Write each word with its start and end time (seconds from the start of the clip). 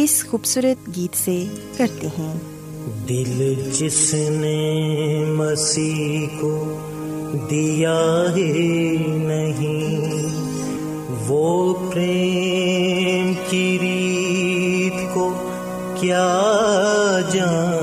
اس 0.00 0.24
خوبصورت 0.30 0.96
گیت 0.96 1.16
سے 1.16 1.44
کرتے 1.76 2.06
ہیں۔ 2.06 2.34
دل 3.08 3.54
جس 3.72 4.14
نے 4.14 5.24
مسیح 5.28 6.26
کو 6.40 6.78
دیا 7.50 8.22
ہے 8.36 8.52
نہیں، 9.18 10.26
وہ 11.28 11.74
پریم 11.92 13.32
کی 13.48 13.78
ریت 13.82 15.14
کو 15.14 15.26
کیا 16.00 16.28
جان 17.32 17.77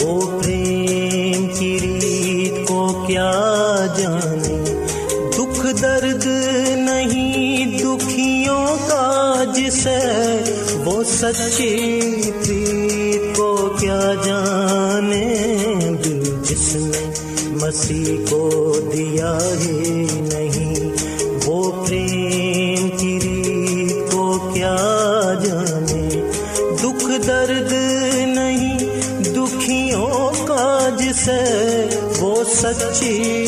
وہ 0.00 0.40
پریم 0.42 1.46
کی 1.58 1.78
ریت 1.82 2.68
کو 2.68 3.04
کیا 3.06 3.30
جانے؟ 3.98 4.64
دکھ 5.38 5.66
درد 5.82 6.26
نہیں 6.76 7.78
دکھیوں 7.78 8.66
کا 8.88 9.44
جسے 9.56 9.98
وہ 10.84 11.02
سچی 11.04 12.00
پریت 12.44 13.36
کو 13.36 13.76
کیا 13.80 14.00
جانے؟ 14.24 15.24
دل 16.04 16.22
جس 16.44 16.76
نے 16.76 17.10
مسیح 17.62 18.16
کو 18.30 18.74
دیا 18.92 19.38
ہے 19.64 19.75
چی 33.00 33.45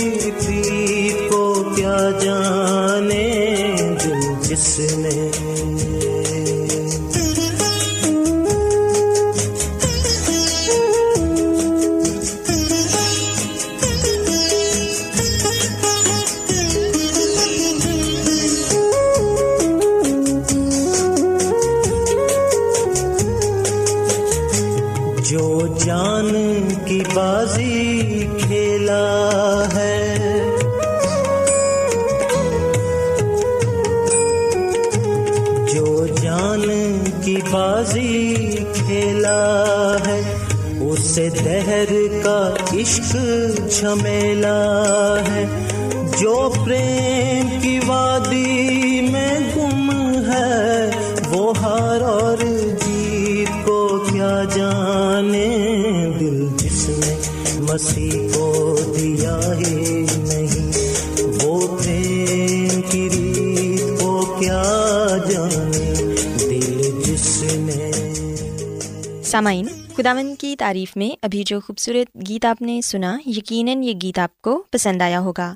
سامعین 69.28 69.66
خداون 69.96 70.36
کی 70.36 70.56
تعریف 70.58 70.96
میں 70.96 71.16
ابھی 71.22 71.42
جو 71.46 71.60
خوبصورت 71.60 72.28
گیت 72.28 72.44
آپ 72.44 72.62
نے 72.62 72.80
سنا، 72.80 73.18
یقیناً 73.26 73.82
یہ 73.82 73.92
گیت 74.02 74.18
آپ 74.18 74.42
کو 74.42 74.64
پسند 74.70 75.02
آیا 75.02 75.20
ہوگا۔ 75.20 75.54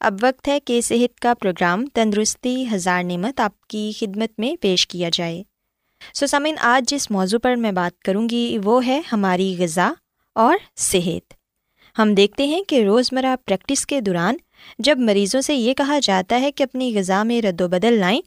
اب 0.00 0.14
وقت 0.22 0.48
ہے 0.48 0.60
کہ 0.60 0.80
صحت 0.80 1.20
کا 1.20 1.34
پروگرام 1.34 1.86
تندرستی 1.86 2.66
ہزار 2.72 3.04
نعمت 3.04 3.40
آپ 3.40 3.66
کی 3.66 3.92
خدمت 3.98 4.40
میں 4.40 4.56
پیش 4.60 4.86
کیا 4.86 5.08
جائے۔ 5.12 5.42
سو 6.14 6.26
سامعین، 6.26 6.54
آج 6.60 6.90
جس 6.90 7.10
موضوع 7.10 7.38
پر 7.38 7.54
میں 7.54 7.72
بات 7.72 8.02
کروں 8.02 8.28
گی، 8.28 8.58
وہ 8.64 8.86
ہے 8.86 9.00
ہماری 9.12 9.56
غذا 9.58 9.92
اور 10.34 10.56
صحت۔ 10.76 11.34
ہم 11.98 12.14
دیکھتے 12.14 12.46
ہیں 12.46 12.62
کہ 12.62 12.84
روزمرہ 12.84 13.36
پریکٹس 13.44 13.86
کے 13.86 14.00
دوران 14.00 14.36
جب 14.78 14.98
مریضوں 14.98 15.40
سے 15.40 15.54
یہ 15.54 15.74
کہا 15.74 15.98
جاتا 16.02 16.40
ہے 16.40 16.52
کہ 16.52 16.62
اپنی 16.62 16.98
غذا 16.98 17.22
میں 17.22 17.42
رد 17.42 17.60
و 17.60 17.68
بدل 17.68 17.92
لائیں، 17.92 18.20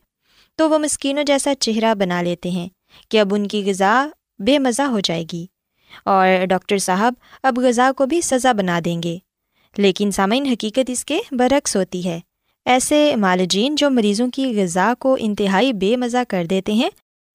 تو 0.56 0.70
وہ 0.70 0.78
مسکینوں 0.78 1.24
جیسا 1.24 1.56
چہرہ 1.56 1.94
بنا 1.94 2.22
لیتے 2.22 2.50
ہیں 2.50 2.70
کہ 3.10 3.20
اب 3.20 3.34
ان 3.34 3.48
کی 3.48 3.64
غذا 3.66 4.08
بے 4.46 4.60
مزہ 4.60 4.82
ہو 4.82 5.00
جائے 5.00 5.26
گی۔ 5.34 5.46
اور 6.06 6.46
ڈاکٹر 6.46 6.78
صاحب 6.78 7.14
اب 7.44 7.60
غذا 7.60 7.92
کو 7.98 8.06
بھی 8.06 8.22
سزا 8.22 8.52
بنا 8.52 8.80
دیں 8.86 9.04
گے۔ 9.04 9.18
لیکن 9.78 10.12
سامعین، 10.12 10.46
حقیقت 10.46 10.90
اس 10.90 11.06
کے 11.06 11.20
برعکس 11.32 11.76
ہوتی 11.76 12.06
ہے۔ 12.06 12.20
ایسے 12.66 13.16
مالجین 13.16 13.76
جو 13.76 13.90
مریضوں 13.90 14.30
کی 14.30 14.64
غذا 14.64 14.94
کو 15.00 15.18
انتہائی 15.20 15.74
بے 15.74 15.98
مزہ 15.98 16.18
کر 16.28 16.46
دیتے 16.50 16.74
ہیں، 16.74 16.90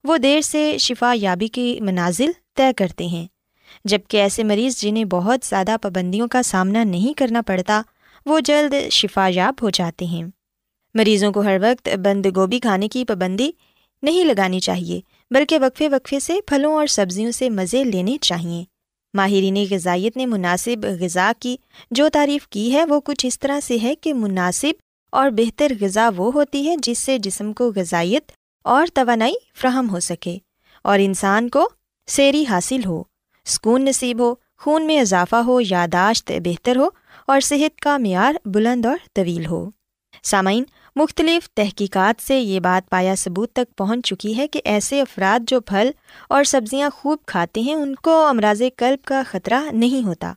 وہ 0.05 0.17
دیر 0.17 0.41
سے 0.41 0.79
شفا 0.79 1.13
یابی 1.17 1.49
کی 1.49 1.79
منازل 1.81 2.31
طے 2.57 2.73
کرتے 2.77 3.07
ہیں۔ 3.07 3.27
جبکہ 3.85 4.17
ایسے 4.17 4.45
مریض 4.45 4.81
جنہیں 4.81 5.05
بہت 5.05 5.47
زیادہ 5.47 5.77
پابندیوں 5.83 6.29
کا 6.29 6.43
سامنا 6.43 6.85
نہیں 6.85 7.19
کرنا 7.19 7.43
پڑتا، 7.43 7.83
وہ 8.27 8.41
جلد 8.41 8.91
شفا 8.91 9.29
یاب 9.31 9.55
ہو 9.63 9.71
جاتے 9.71 10.05
ہیں۔ 10.05 10.25
مریضوں 10.95 11.33
کو 11.33 11.41
ہر 11.41 11.57
وقت 11.61 11.89
بند 11.89 12.27
گوبھی 12.37 12.61
کھانے 12.61 12.89
کی 12.89 13.05
پابندی 13.05 13.51
نہیں 14.03 14.25
لگانی 14.25 14.61
چاہیے۔ 14.61 15.01
بلکہ 15.31 15.59
وقفے 15.59 15.89
وقفے 15.89 16.21
سے 16.21 16.35
پھلوں 16.47 16.75
اور 16.75 16.87
سبزیوں 16.87 17.33
سے 17.33 17.51
مزے 17.51 17.85
لینے 17.85 18.19
چاہئیں 18.21 18.65
ماہرین 19.15 19.67
غذائیت 19.71 20.17
نے 20.17 20.27
مناسب 20.27 20.87
غذا 21.01 21.33
کی 21.41 21.57
جو 21.91 22.09
تعریف 22.09 22.49
کی 22.49 22.73
ہے، 22.73 22.85
وہ 22.85 23.01
کچھ 23.01 23.27
اس 23.27 23.39
طرح 23.39 23.61
سے 23.61 23.77
ہے 23.83 23.95
کہ 23.95 24.15
مناسب 24.15 24.71
اور 25.13 25.31
بہتر 25.31 25.73
غذا 25.81 26.09
وہ 26.17 26.33
ہوتی 26.33 26.69
ہے 26.69 26.77
جس 26.77 26.99
سے 26.99 27.19
جسم 27.19 27.53
کو 27.53 27.73
غذائیت 27.77 28.33
اور 28.65 28.87
توانائی 28.95 29.35
فراہم 29.55 29.91
ہو 29.91 30.01
سکے 30.01 30.39
اور 30.83 30.99
انسان 31.03 31.49
کو 31.49 31.69
سیری 32.07 32.45
حاصل 32.51 32.85
ہو، 32.87 33.03
سکون 33.47 33.85
نصیب 33.85 34.21
ہو، 34.21 34.35
خون 34.59 34.87
میں 34.87 35.01
اضافہ 35.01 35.37
ہو، 35.37 35.61
یاداشت 35.61 36.33
بہتر 36.45 36.77
ہو 36.77 36.89
اور 37.27 37.41
صحت 37.41 37.81
کا 37.81 37.99
معیار 37.99 38.35
بلند 38.45 38.87
اور 38.87 38.99
طویل 39.13 39.47
ہو۔ 39.47 39.71
سامعین 40.23 40.65
مختلف 40.97 41.51
تحقیقات 41.55 42.23
سے 42.23 42.41
یہ 42.41 42.61
بات 42.61 42.91
پایا 42.91 43.15
ثبوت 43.15 43.53
تک 43.53 43.77
پہنچ 43.77 44.07
چکی 44.07 44.37
ہے 44.37 44.49
کہ 44.49 44.61
ایسے 44.65 45.01
افراد 45.01 45.49
جو 45.49 45.61
پھل 45.61 45.91
اور 46.29 46.45
سبزیاں 46.45 46.91
خوب 46.95 47.19
کھاتے 47.27 47.61
ہیں، 47.61 47.75
ان 47.75 47.95
کو 47.95 48.25
امراض 48.25 48.63
قلب 48.77 49.05
کا 49.05 49.23
خطرہ 49.31 49.61
نہیں 49.73 50.07
ہوتا۔ 50.07 50.33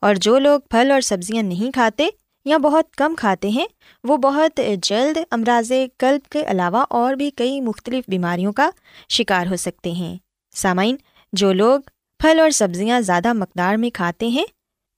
اور 0.00 0.14
جو 0.14 0.38
لوگ 0.38 0.60
پھل 0.70 0.90
اور 0.90 1.00
سبزیاں 1.00 1.42
نہیں 1.42 1.72
کھاتے 1.72 2.08
یا 2.44 2.56
بہت 2.56 2.96
کم 2.96 3.14
کھاتے 3.18 3.48
ہیں، 3.48 3.66
وہ 4.04 4.16
بہت 4.16 4.60
جلد 4.82 5.18
امراض 5.30 5.72
قلب 5.98 6.28
کے 6.28 6.44
علاوہ 6.46 6.84
اور 6.90 7.14
بھی 7.14 7.30
کئی 7.30 7.60
مختلف 7.60 8.04
بیماریوں 8.08 8.52
کا 8.52 8.70
شکار 9.08 9.46
ہو 9.46 9.56
سکتے 9.56 9.92
ہیں۔ 9.92 10.16
سامعین، 10.54 10.96
جو 11.32 11.52
لوگ 11.52 11.80
پھل 12.18 12.40
اور 12.40 12.50
سبزیاں 12.50 13.00
زیادہ 13.00 13.32
مقدار 13.32 13.76
میں 13.76 13.90
کھاتے 13.90 14.28
ہیں، 14.28 14.44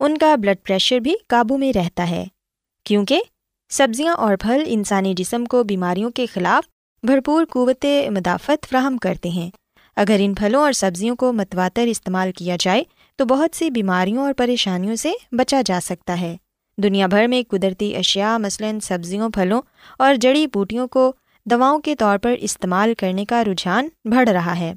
ان 0.01 0.19
کا 0.19 0.37
بلڈ 0.37 0.57
پریشر 0.65 0.99
بھی 0.99 1.15
قابو 1.27 1.59
میں 1.59 1.73
رہتا 1.73 2.11
ہے۔ 2.11 2.25
کیونکہ 2.85 3.21
سبزیاں 3.75 4.15
اور 4.15 4.37
پھل 4.37 4.63
انسانی 4.67 5.15
جسم 5.15 5.45
کو 5.45 5.65
بیماریوں 5.65 6.11
کے 6.11 6.27
خلاف 6.27 6.69
بھرپور 7.07 7.45
قوت 7.45 7.87
مدافعت 8.11 8.67
فراہم 8.71 8.97
کرتے 8.97 9.29
ہیں۔ 9.29 9.51
اگر 9.97 10.17
ان 10.21 10.35
پھلوں 10.35 10.61
اور 10.61 10.73
سبزیوں 10.73 11.17
کو 11.17 11.33
متواتر 11.33 11.83
استعمال 11.83 12.33
کیا 12.33 12.57
جائے، 12.61 12.85
تو 13.17 13.25
بہت 13.25 13.57
سی 13.57 13.71
بیماریوں 13.71 14.23
اور 14.23 14.33
پریشانیوں 14.33 14.97
سے 14.97 15.13
بچا 15.33 15.63
جا 15.67 15.79
سکتا 15.83 16.21
ہے۔ 16.21 16.37
دنیا 16.79 17.07
بھر 17.07 17.27
میں 17.27 17.43
قدرتی 17.51 17.97
اشیاء، 17.97 18.39
مثلاً 18.39 18.81
سبزیوں، 18.81 19.31
پھلوں 19.31 19.63
اور 19.99 20.15
جڑی 20.15 20.47
بوٹیوں 20.47 20.89
کو 20.89 21.13
دواؤں 21.47 21.79
کے 21.79 21.97
طور 21.97 22.19
پر 22.19 22.35
استعمال 22.41 22.95
کرنے 22.99 23.25
کا 23.25 23.45
رجحان 23.45 23.89
بڑھ 24.05 24.29
رہا 24.29 24.59
ہے۔ 24.59 24.75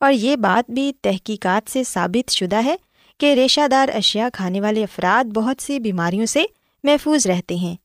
اور 0.00 0.12
یہ 0.12 0.36
بات 0.36 0.70
بھی 0.70 0.92
تحقیقات 1.02 1.70
سے 1.70 1.84
ثابت 1.84 2.30
شدہ 2.30 2.64
ہے 2.64 2.76
کہ 3.18 3.34
ریشہ 3.34 3.68
دار 3.68 3.88
اشیاء 3.94 4.28
کھانے 4.32 4.60
والے 4.60 4.82
افراد 4.82 5.28
بہت 5.28 5.62
سی 5.62 5.78
بیماریوں 5.78 6.26
سے 6.26 6.44
محفوظ 6.84 7.26
رہتے 7.26 7.54
ہیں۔ 7.54 7.76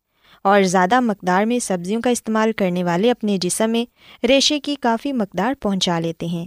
اور 0.45 0.63
زیادہ 0.63 0.99
مقدار 0.99 1.45
میں 1.45 1.59
سبزیوں 1.59 2.01
کا 2.01 2.09
استعمال 2.09 2.51
کرنے 2.51 2.83
والے 2.83 3.11
اپنے 3.11 3.37
جسم 3.37 3.69
میں 3.69 3.85
ریشے 4.25 4.59
کی 4.59 4.75
کافی 4.75 5.13
مقدار 5.13 5.53
پہنچا 5.61 5.99
لیتے 5.99 6.25
ہیں۔ 6.25 6.45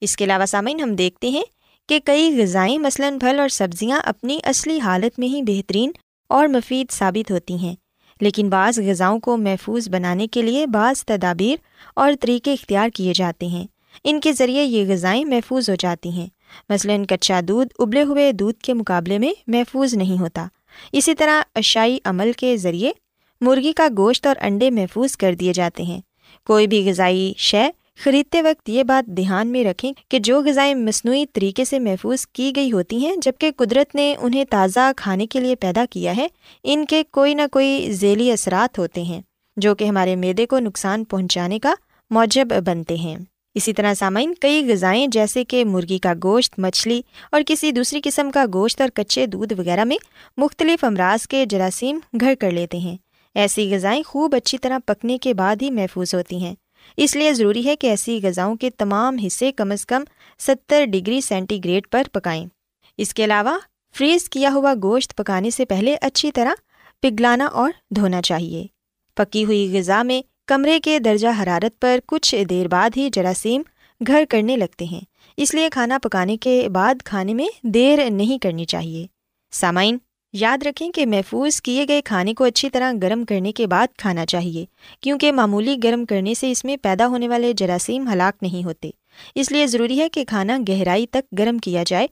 اس 0.00 0.16
کے 0.16 0.24
علاوہ 0.24 0.46
سامعین، 0.46 0.80
ہم 0.80 0.94
دیکھتے 0.94 1.28
ہیں 1.28 1.42
کہ 1.88 2.00
کئی 2.04 2.42
غذائیں 2.42 2.78
مثلاً 2.78 3.18
پھل 3.18 3.40
اور 3.40 3.48
سبزیاں 3.48 4.00
اپنی 4.04 4.38
اصلی 4.44 4.80
حالت 4.80 5.18
میں 5.18 5.28
ہی 5.28 5.42
بہترین 5.42 5.90
اور 6.28 6.48
مفید 6.48 6.92
ثابت 6.92 7.30
ہوتی 7.30 7.54
ہیں، 7.54 7.74
لیکن 8.20 8.48
بعض 8.50 8.78
غذاؤں 8.78 9.20
کو 9.20 9.36
محفوظ 9.36 9.88
بنانے 9.88 10.26
کے 10.26 10.42
لیے 10.42 10.66
بعض 10.66 11.04
تدابیر 11.04 11.56
اور 11.96 12.12
طریقے 12.20 12.52
اختیار 12.52 12.88
کیے 12.88 13.12
جاتے 13.14 13.46
ہیں۔ 13.46 13.66
ان 14.04 14.20
کے 14.20 14.32
ذریعے 14.32 14.64
یہ 14.64 14.92
غذائیں 14.92 15.24
محفوظ 15.24 15.70
ہو 15.70 15.74
جاتی 15.74 16.10
ہیں۔ 16.10 16.26
مثلاً 16.68 17.04
کچا 17.04 17.40
دودھ 17.48 17.68
ابلے 17.78 18.02
ہوئے 18.02 18.32
دودھ 18.32 18.60
کے 18.60 18.74
مقابلے 18.74 19.18
میں 19.18 19.32
محفوظ 19.46 19.94
نہیں 19.94 20.20
ہوتا۔ 20.20 20.46
اسی 20.92 21.14
طرح 21.14 21.42
اشائی 21.54 21.98
عمل 22.04 22.32
کے 22.32 22.56
ذریعے 22.56 22.92
مرغی 23.40 23.72
کا 23.72 23.88
گوشت 23.96 24.26
اور 24.26 24.36
انڈے 24.40 24.70
محفوظ 24.70 25.16
کر 25.16 25.34
دیے 25.34 25.52
جاتے 25.52 25.82
ہیں۔ 25.82 26.00
کوئی 26.46 26.66
بھی 26.66 26.90
غذائی 26.90 27.32
شے 27.36 27.70
خریدتے 28.04 28.42
وقت 28.42 28.68
یہ 28.68 28.82
بات 28.82 29.16
دھیان 29.16 29.48
میں 29.48 29.64
رکھیں 29.64 29.92
کہ 30.08 30.18
جو 30.18 30.42
غذائیں 30.42 30.74
مصنوعی 30.74 31.26
طریقے 31.26 31.64
سے 31.64 31.78
محفوظ 31.78 32.26
کی 32.26 32.52
گئی 32.56 32.72
ہوتی 32.72 33.06
ہیں 33.06 33.16
جبکہ 33.16 33.50
قدرت 33.56 33.94
نے 33.94 34.14
انہیں 34.20 34.44
تازہ 34.50 34.90
کھانے 34.96 35.26
کے 35.26 35.40
لیے 35.40 35.56
پیدا 35.56 35.84
کیا 35.90 36.16
ہے، 36.16 36.26
ان 36.64 36.84
کے 36.84 37.02
کوئی 37.10 37.34
نہ 37.34 37.42
کوئی 37.52 37.92
ذیلی 37.92 38.32
اثرات 38.32 38.78
ہوتے 38.78 39.02
ہیں، 39.02 39.20
جو 39.56 39.74
کہ 39.74 39.84
ہمارے 39.84 40.16
میدے 40.16 40.46
کو 40.46 40.58
نقصان 40.58 41.04
پہنچانے 41.04 41.58
کا 41.58 41.74
موجب 42.10 42.48
بنتے 42.66 42.94
ہیں۔ 42.94 43.16
اسی 43.54 43.72
طرح 43.72 43.94
سامعین، 43.94 44.34
کئی 44.34 44.72
غذائیں 44.72 45.06
جیسے 45.06 45.44
کہ 45.44 45.64
مرغی 45.64 45.98
کا 45.98 46.12
گوشت، 46.22 46.58
مچھلی 46.58 47.00
اور 47.32 47.40
کسی 47.46 47.72
دوسری 47.72 48.00
قسم 48.04 48.30
کا 48.30 48.44
گوشت 48.54 48.80
اور 48.80 48.88
کچے 48.94 49.26
دودھ 49.26 49.54
وغیرہ 49.58 49.84
میں 49.84 49.96
مختلف 50.36 50.84
امراض 50.84 51.26
کے 51.26 51.46
جراثیم 51.46 51.98
گھر 52.20 52.34
کر 52.40 52.50
لیتے 52.50 52.78
ہیں۔ 52.78 52.96
ایسی 53.34 53.74
غذائیں 53.74 54.02
خوب 54.02 54.34
اچھی 54.34 54.58
طرح 54.58 54.78
پکنے 54.86 55.18
کے 55.18 55.34
بعد 55.34 55.56
ہی 55.62 55.70
محفوظ 55.70 56.14
ہوتی 56.14 56.36
ہیں۔ 56.36 56.54
اس 56.96 57.16
لیے 57.16 57.32
ضروری 57.34 57.66
ہے 57.66 57.76
کہ 57.76 57.86
ایسی 57.86 58.20
غذاؤں 58.22 58.56
کے 58.56 58.70
تمام 58.70 59.18
حصے 59.18 59.52
کم 59.52 59.70
از 59.70 59.86
کم 59.86 60.04
ستر 60.38 60.84
ڈگری 60.84 61.20
سینٹی 61.20 61.60
گریڈ 61.64 61.88
پر 61.90 62.02
پکائیں۔ 62.12 62.46
اس 62.98 63.14
کے 63.14 63.24
علاوہ 63.24 63.58
فریز 63.98 64.28
کیا 64.28 64.50
ہوا 64.54 64.74
گوشت 64.82 65.16
پکانے 65.16 65.50
سے 65.50 65.64
پہلے 65.64 65.96
اچھی 66.00 66.32
طرح 66.32 66.52
پگھلانا 67.02 67.44
اور 67.44 67.72
دھونا 67.90 68.22
چاہیے۔ 68.22 68.66
پکی 69.14 69.44
ہوئی 69.44 69.78
غذا 69.78 70.02
میں 70.02 70.22
کمرے 70.46 70.80
کے 70.80 70.98
درجہ 70.98 71.28
حرارت 71.42 71.80
پر 71.80 71.98
کچھ 72.06 72.42
دیر 72.50 72.68
بعد 72.68 72.90
ہی 72.96 73.08
جراثیم 73.12 73.62
گھر 74.06 74.24
کرنے 74.28 74.56
لگتے 74.56 74.84
ہیں۔ 74.84 75.00
اس 75.36 75.54
لیے 75.54 75.68
کھانا 75.72 75.98
پکانے 76.02 76.36
کے 76.36 76.68
بعد 76.68 76.94
کھانے 77.04 77.34
میں 77.34 77.46
دیر 77.62 78.10
نہیں 78.10 78.38
کرنی 78.38 78.64
چاہیے۔ 78.64 79.06
سامعین 79.50 79.98
یاد 80.32 80.58
رکھیں 80.66 80.90
کہ 80.92 81.06
محفوظ 81.06 81.60
کیے 81.60 81.84
گئے 81.88 82.02
کھانے 82.02 82.34
کو 82.34 82.44
اچھی 82.44 82.70
طرح 82.70 82.92
گرم 83.02 83.24
کرنے 83.24 83.52
کے 83.52 83.66
بعد 83.66 83.86
کھانا 83.98 84.26
چاہیے، 84.26 84.64
کیونکہ 85.00 85.32
معمولی 85.32 85.76
گرم 85.84 86.04
کرنے 86.04 86.34
سے 86.34 86.50
اس 86.50 86.64
میں 86.64 86.76
پیدا 86.76 87.06
ہونے 87.06 87.28
والے 87.28 87.52
جراثیم 87.52 88.08
ہلاک 88.12 88.42
نہیں 88.42 88.64
ہوتے۔ 88.64 88.90
اس 89.34 89.52
لیے 89.52 89.66
ضروری 89.66 90.00
ہے 90.00 90.08
کہ 90.08 90.24
کھانا 90.24 90.58
گہرائی 90.68 91.06
تک 91.06 91.38
گرم 91.38 91.58
کیا 91.58 91.82
جائے 91.86 92.06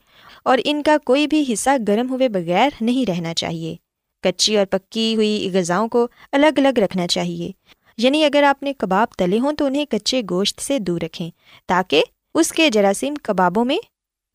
اور 0.44 0.58
ان 0.64 0.82
کا 0.82 0.96
کوئی 1.04 1.26
بھی 1.26 1.52
حصہ 1.52 1.70
گرم 1.88 2.10
ہوئے 2.10 2.28
بغیر 2.28 2.68
نہیں 2.80 3.10
رہنا 3.10 3.34
چاہیے۔ 3.34 3.76
کچی 4.22 4.56
اور 4.56 4.66
پکی 4.66 5.16
ہوئی 5.16 5.50
غذاؤں 5.52 5.88
کو 5.88 6.08
الگ 6.32 6.58
الگ 6.58 6.78
رکھنا 6.78 7.06
چاہیے۔ 7.06 7.52
یعنی 7.96 8.24
اگر 8.24 8.42
آپ 8.42 8.62
نے 8.62 8.72
کباب 8.72 9.08
تلے 9.18 9.38
ہوں 9.38 9.52
تو 9.52 9.64
انہیں 9.66 9.84
کچے 9.90 10.22
گوشت 10.30 10.60
سے 10.60 10.78
دور 10.78 11.00
رکھیں 11.00 11.30
تاکہ 11.66 12.02
اس 12.34 12.52
کے 12.52 12.70
جراثیم 12.70 13.14
کبابوں 13.14 13.64
میں 13.64 13.78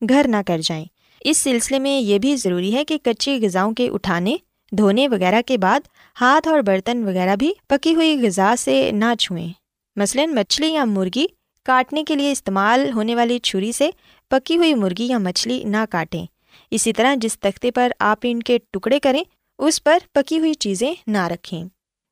گھر 0.08 0.26
نہ 0.28 0.36
کر 0.46 0.58
جائیں۔ 0.58 0.84
اس 1.24 1.38
سلسلے 1.38 1.78
میں 1.78 2.00
یہ 2.00 2.18
بھی 2.18 2.36
ضروری 2.36 2.74
ہے 2.74 2.84
کہ 2.84 2.98
کچی 3.02 3.38
غذاؤں 3.42 3.72
کے 3.72 3.88
اٹھانے، 3.88 4.36
دھونے 4.72 5.08
وغیرہ 5.08 5.42
کے 5.46 5.58
بعد 5.58 5.80
ہاتھ 6.20 6.48
اور 6.48 6.60
برتن 6.60 7.04
وغیرہ 7.04 7.36
بھی 7.36 7.52
پکی 7.66 7.94
ہوئی 7.94 8.26
غذا 8.26 8.54
سے 8.58 8.90
نہ 8.92 9.14
چھوئیں۔ 9.18 9.48
مثلاً 9.96 10.34
مچھلی 10.34 10.68
یا 10.68 10.84
مرغی 10.84 11.26
کاٹنے 11.64 12.04
کے 12.04 12.14
لیے 12.14 12.32
استعمال 12.32 12.90
ہونے 12.94 13.14
والی 13.14 13.38
چھری 13.38 13.72
سے 13.72 13.90
پکی 14.28 14.56
ہوئی 14.56 14.74
مرغی 14.74 15.04
یا 15.04 15.18
مچھلی 15.18 15.64
نہ 15.64 15.76
کاٹیں۔ 15.90 16.26
اسی 16.70 16.92
طرح 16.92 17.14
جس 17.16 17.40
تختے 17.40 17.70
پر 17.70 17.92
آپ 17.98 18.18
ان 18.22 18.42
کے 18.42 18.58
ٹکڑے 18.70 19.00
کریں، 19.00 19.24
اس 19.58 19.84
پر 19.84 19.98
پکی 20.12 20.38
ہوئی 20.38 20.54
چیزیں 20.54 20.94
نہ 21.06 21.26
رکھیں۔ 21.28 21.64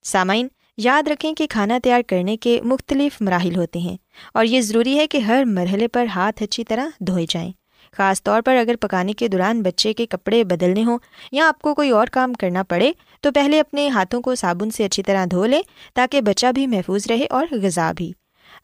سامعین، 0.03 0.49
یاد 0.77 1.09
رکھیں 1.09 1.35
کہ 1.35 1.47
کھانا 1.51 1.79
تیار 1.85 2.01
کرنے 2.07 2.37
کے 2.37 2.61
مختلف 2.65 3.23
مراحل 3.23 3.57
ہوتے 3.57 3.79
ہیں 3.79 3.97
اور 4.35 4.45
یہ 4.45 4.61
ضروری 4.61 4.99
ہے 4.99 5.07
کہ 5.07 5.19
ہر 5.19 5.45
مرحلے 5.47 5.89
پر 5.89 6.07
ہاتھ 6.07 6.43
اچھی 6.43 6.65
طرح 6.65 6.87
دھوئے 7.01 7.27
جائیں۔ 7.29 7.53
خاص 7.97 8.23
طور 8.23 8.43
پر 8.43 8.57
اگر 8.57 8.75
پکانے 8.81 9.13
کے 9.13 9.29
دوران 9.29 9.63
بچے 9.63 9.93
کے 9.93 10.07
کپڑے 10.07 10.45
بدلنے 10.45 10.85
ہوں 10.85 10.99
یا 11.33 11.49
آپ 11.49 11.63
کو 11.63 11.75
کوئی 11.75 11.91
اور 11.91 12.07
کام 12.07 12.33
کرنا 12.33 12.63
پڑے، 12.63 12.93
تو 13.21 13.33
پہلے 13.33 13.61
اپنے 13.61 13.89
ہاتھوں 13.89 14.23
کو 14.23 14.35
صابن 14.35 14.71
سے 14.71 14.85
اچھی 14.85 15.03
طرح 15.03 15.25
دھو 15.31 15.47
لیں 15.47 15.63
تاکہ 15.95 16.21
بچہ 16.21 16.53
بھی 16.55 16.67
محفوظ 16.67 17.07
رہے 17.07 17.27
اور 17.31 17.47
غذا 17.51 17.93
بھی۔ 17.97 18.13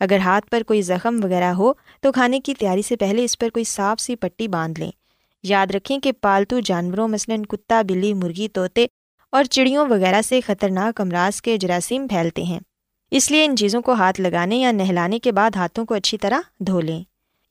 اگر 0.00 0.18
ہاتھ 0.18 0.46
پر 0.50 0.62
کوئی 0.62 0.82
زخم 0.82 1.20
وغیرہ 1.22 1.52
ہو، 1.52 1.72
تو 2.00 2.12
کھانے 2.12 2.40
کی 2.40 2.54
تیاری 2.54 2.82
سے 2.82 2.96
پہلے 2.96 3.24
اس 3.24 3.38
پر 3.38 3.48
کوئی 3.48 3.64
صاف 3.64 4.00
سی 4.00 4.16
پٹی 4.16 4.48
باندھ 4.48 4.80
لیں۔ 4.80 4.90
یاد 5.42 5.66
رکھیں 5.74 5.98
کہ 5.98 6.12
پالتو 6.20 6.60
جانوروں، 6.60 7.08
مثلاً 7.08 7.42
کتا، 7.42 7.82
بلی، 7.82 8.14
مرغی، 8.14 8.48
طوطے 8.48 8.86
اور 9.32 9.44
چڑیوں 9.44 9.86
وغیرہ 9.88 10.22
سے 10.22 10.40
خطرناک 10.40 11.00
امراض 11.00 11.40
کے 11.40 11.56
جراثیم 11.56 12.06
پھیلتے 12.08 12.42
ہیں۔ 12.42 12.60
اس 13.10 13.30
لیے 13.30 13.44
ان 13.44 13.56
چیزوں 13.56 13.82
کو 13.82 13.92
ہاتھ 13.92 14.20
لگانے 14.20 14.56
یا 14.56 14.72
نہلانے 14.72 15.18
کے 15.18 15.32
بعد 15.32 15.50
ہاتھوں 15.56 15.84
کو 15.84 15.94
اچھی 15.94 16.18
طرح 16.18 16.40
دھو 16.60 16.80
لیں۔ 16.80 17.02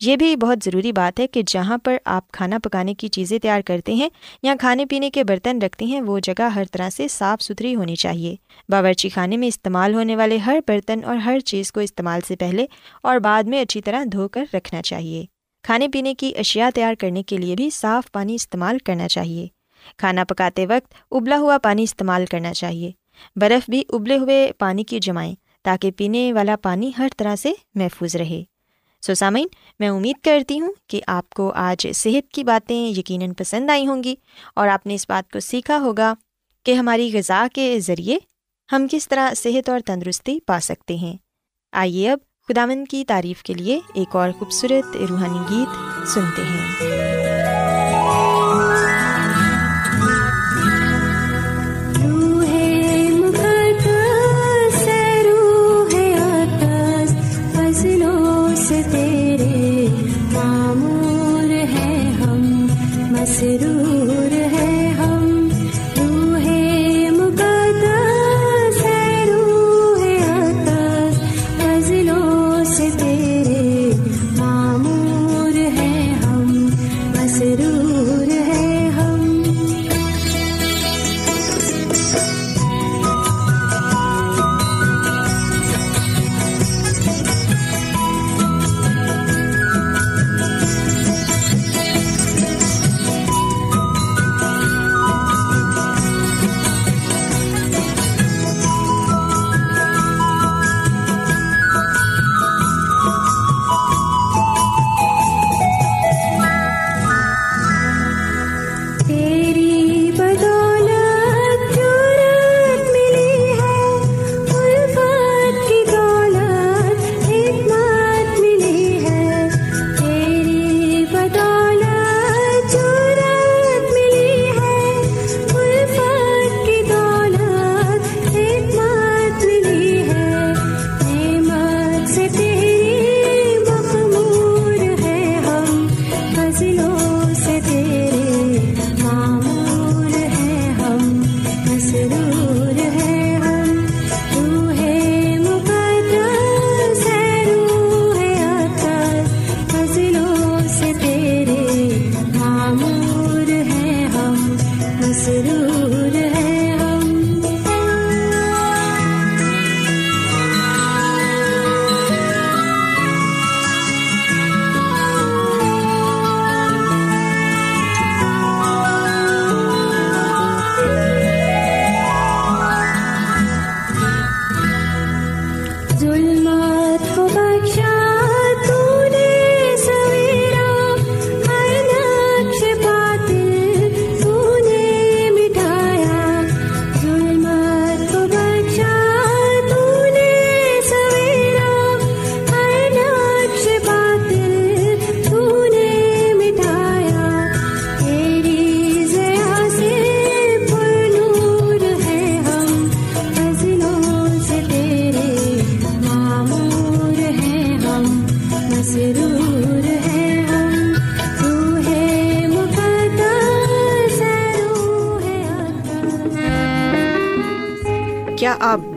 یہ 0.02 0.16
بھی 0.16 0.36
بہت 0.36 0.58
ضروری 0.64 0.92
بات 0.92 1.20
ہے 1.20 1.28
کہ 1.28 1.42
جہاں 1.48 1.78
پر 1.78 1.98
آپ 2.06 2.32
کھانا 2.32 2.58
پکانے 2.64 2.94
کی 2.94 3.08
چیزیں 3.08 3.40
تیار 3.40 3.62
کرتے 3.62 3.94
ہیں 3.94 4.10
یا 4.44 4.56
کھانے 4.60 4.86
پینے 4.86 5.10
کے 5.10 5.24
برتن 5.24 5.62
رکھتے 5.62 5.86
ہیں، 5.86 6.02
وہ 6.02 6.20
جگہ 6.20 6.42
ہر 6.42 6.64
طرح 6.72 6.90
سے 6.90 7.08
صاف 7.08 7.42
ستھری 7.42 7.76
ہونی 7.76 7.96
چاہیے۔ 7.96 8.36
باورچی 8.70 9.10
خانے 9.10 9.38
میں 9.38 9.48
استعمال 9.48 9.94
ہونے 9.94 10.16
والے 10.16 10.38
ہر 10.38 10.60
برتن 10.68 11.00
اور 11.04 11.16
ہر 11.16 11.40
چیز 11.40 11.72
کو 11.72 11.80
استعمال 11.80 12.20
سے 12.28 12.36
پہلے 12.36 12.66
اور 13.04 13.18
بعد 13.18 13.44
میں 13.44 13.62
اچھی 13.62 13.82
طرح 13.82 14.04
دھو 14.12 14.28
کر 14.28 14.46
رکھنا 14.54 14.82
چاہیے۔ 14.82 15.26
کھانے 15.64 15.88
پینے 15.88 16.14
کی 16.14 16.32
اشیاء 16.38 16.70
تیار 16.76 16.96
کرنے 16.96 17.24
کے 17.24 17.38
لیے 17.38 17.56
بھی 17.56 17.70
صاف 17.70 18.12
پانی 18.12 18.36
استعمال 18.36 18.78
کرنا 18.78 19.08
چاہیے۔ 19.08 19.48
کھانا 19.98 20.24
پکاتے 20.24 20.66
وقت 20.66 20.94
ابلا 21.12 21.38
ہوا 21.38 21.58
پانی 21.58 21.84
استعمال 21.84 22.26
کرنا 22.26 22.54
چاہیے۔ 22.54 22.92
برف 23.36 23.70
بھی 23.70 23.84
ابلے 23.90 24.18
ہوئے 24.18 24.52
پانی 24.58 24.84
کی 24.84 25.00
جمائیں 25.00 25.36
تاکہ 25.64 25.92
پینے 25.92 26.34
والا 26.34 26.56
پانی 26.62 26.92
ہر 26.98 27.08
طرح 27.18 27.36
سے 27.36 27.54
محفوظ 27.76 28.16
رہے۔ 28.16 28.44
سو 29.02 29.14
سامعین 29.14 29.48
میں 29.80 29.90
امید 29.90 30.24
کرتی 30.24 30.60
ہوں 30.60 30.74
کہ 30.88 31.02
آپ 31.08 31.30
کو 31.30 31.52
آج 31.56 31.88
صحت 31.96 32.32
کی 32.32 32.44
باتیں 32.44 32.88
یقیناً 32.88 33.34
پسند 33.34 33.70
آئی 33.70 33.88
ہوں 33.88 34.04
گی 34.04 34.16
اور 34.56 34.68
آپ 34.68 34.86
نے 34.86 34.96
اس 34.96 35.06
بات 35.10 35.32
کو 35.32 35.40
سیکھا 35.40 35.80
ہوگا 35.80 36.14
کہ 36.66 36.74
ہماری 36.74 37.12
غذا 37.14 37.48
کے 37.54 37.80
ذریعے 37.80 38.18
ہم 38.72 38.88
کس 38.92 39.08
طرح 39.08 39.34
صحت 39.34 39.70
اور 39.70 39.80
تندرستی 39.86 40.40
پا 40.40 40.60
سکتے 40.60 40.96
ہیں۔ 40.96 41.18
آئیے 41.72 42.12
اب 42.12 42.20
خدامن 42.48 42.86
کی 42.86 43.06
تعریف 43.06 43.44
کے 43.44 43.54
لیے 43.54 43.80
ایک 43.94 44.16
اور 44.16 44.30
خوبصورت 44.40 44.98
روحانی 45.10 45.40
گیت 45.50 46.08
سنتے 46.08 46.42
ہیں۔ 46.42 46.97
ضرور 63.56 63.97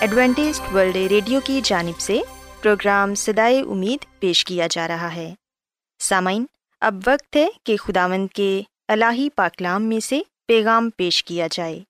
Adventist 0.00 0.60
world 0.74 0.96
radio 0.96 1.40
کی 1.44 1.60
جانب 1.64 2.00
سے 2.00 2.20
پروگرام 2.62 3.14
سدائے 3.14 3.60
امید 3.60 4.20
پیش 4.20 4.44
کیا 4.44 4.66
جا 4.70 4.88
رہا 4.88 5.14
ہے۔ 5.14 5.34
سامعین، 5.98 6.46
اب 6.80 6.94
وقت 7.06 7.36
ہے 7.36 7.48
کہ 7.64 7.76
خداوند 7.76 8.28
کے 8.34 8.62
الہی 8.88 9.28
پاکلام 9.30 9.82
میں 9.82 10.00
سے 10.00 10.20
پیغام 10.46 10.90
پیش 10.96 11.24
کیا 11.24 11.48
جائے۔ 11.50 11.80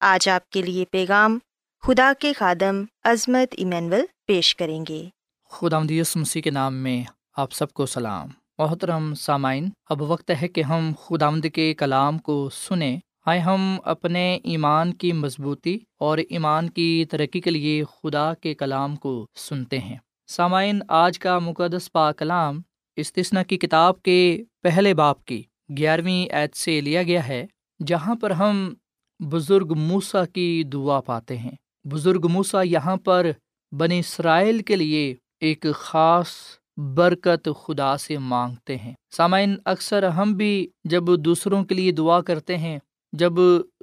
آج 0.00 0.28
آپ 0.28 0.50
کے 0.50 0.62
لیے 0.62 0.84
پیغام 0.90 1.38
خدا 1.82 2.12
کے 2.18 2.32
خادم 2.32 2.84
عظمت 3.04 3.54
ایمینول 3.56 4.00
پیش 4.26 4.56
کریں 4.56 4.84
گے۔ 4.88 5.04
خدا 5.50 5.78
مسیح 6.16 6.42
کے 6.42 6.50
نام 6.50 6.74
میں 6.74 7.04
آپ 7.36 7.52
سب 7.52 7.72
کو 7.72 7.86
سلام۔ 7.86 8.28
محترم 8.58 9.14
سامعین، 9.14 9.68
اب 9.90 10.02
وقت 10.02 10.30
ہے 10.42 10.48
کہ 10.48 10.62
ہم 10.62 10.92
خدا 11.04 11.30
کے 11.54 11.74
کلام 11.74 12.18
کو 12.18 12.50
سنیں۔ 12.52 12.98
آئے 13.26 13.40
ہم 13.40 13.78
اپنے 13.84 14.38
ایمان 14.44 14.94
کی 14.94 15.12
مضبوطی 15.12 15.78
اور 15.98 16.18
ایمان 16.18 16.70
کی 16.70 17.04
ترقی 17.10 17.40
کے 17.40 17.50
لیے 17.50 17.84
خدا 17.84 18.34
کے 18.34 18.54
کلام 18.54 18.96
کو 18.96 19.26
سنتے 19.34 19.78
ہیں۔ 19.78 19.96
سامعین، 20.26 20.78
آج 20.88 21.18
کا 21.18 21.38
مقدس 21.38 21.92
پا 21.92 22.12
کلام 22.12 22.60
استثنا 22.96 23.42
کی 23.42 23.56
کتاب 23.56 24.02
کے 24.02 24.42
پہلے 24.62 24.94
باپ 24.94 25.24
کی 25.24 25.42
گیارہویں 25.76 26.34
عید 26.34 26.54
سے 26.54 26.80
لیا 26.80 27.02
گیا 27.02 27.28
ہے، 27.28 27.46
جہاں 27.86 28.14
پر 28.14 28.30
ہم 28.30 28.74
بزرگ 29.20 29.74
موسا 29.76 30.24
کی 30.24 30.62
دعا 30.72 31.00
پاتے 31.00 31.36
ہیں۔ 31.36 31.52
بزرگ 31.84 32.26
موسا 32.30 32.62
یہاں 32.62 32.96
پر 32.96 33.30
بنی 33.72 33.98
اسرائیل 33.98 34.62
کے 34.62 34.76
لیے 34.76 35.14
ایک 35.40 35.66
خاص 35.74 36.28
برکت 36.76 37.48
خدا 37.64 37.96
سے 37.96 38.18
مانگتے 38.18 38.76
ہیں۔ 38.76 38.94
سامعین، 39.10 39.56
اکثر 39.64 40.08
ہم 40.08 40.32
بھی 40.32 40.68
جب 40.84 41.04
دوسروں 41.18 41.64
کے 41.64 41.74
لیے 41.74 41.92
دعا 41.92 42.20
کرتے 42.20 42.58
ہیں 42.58 42.78
جب 43.12 43.32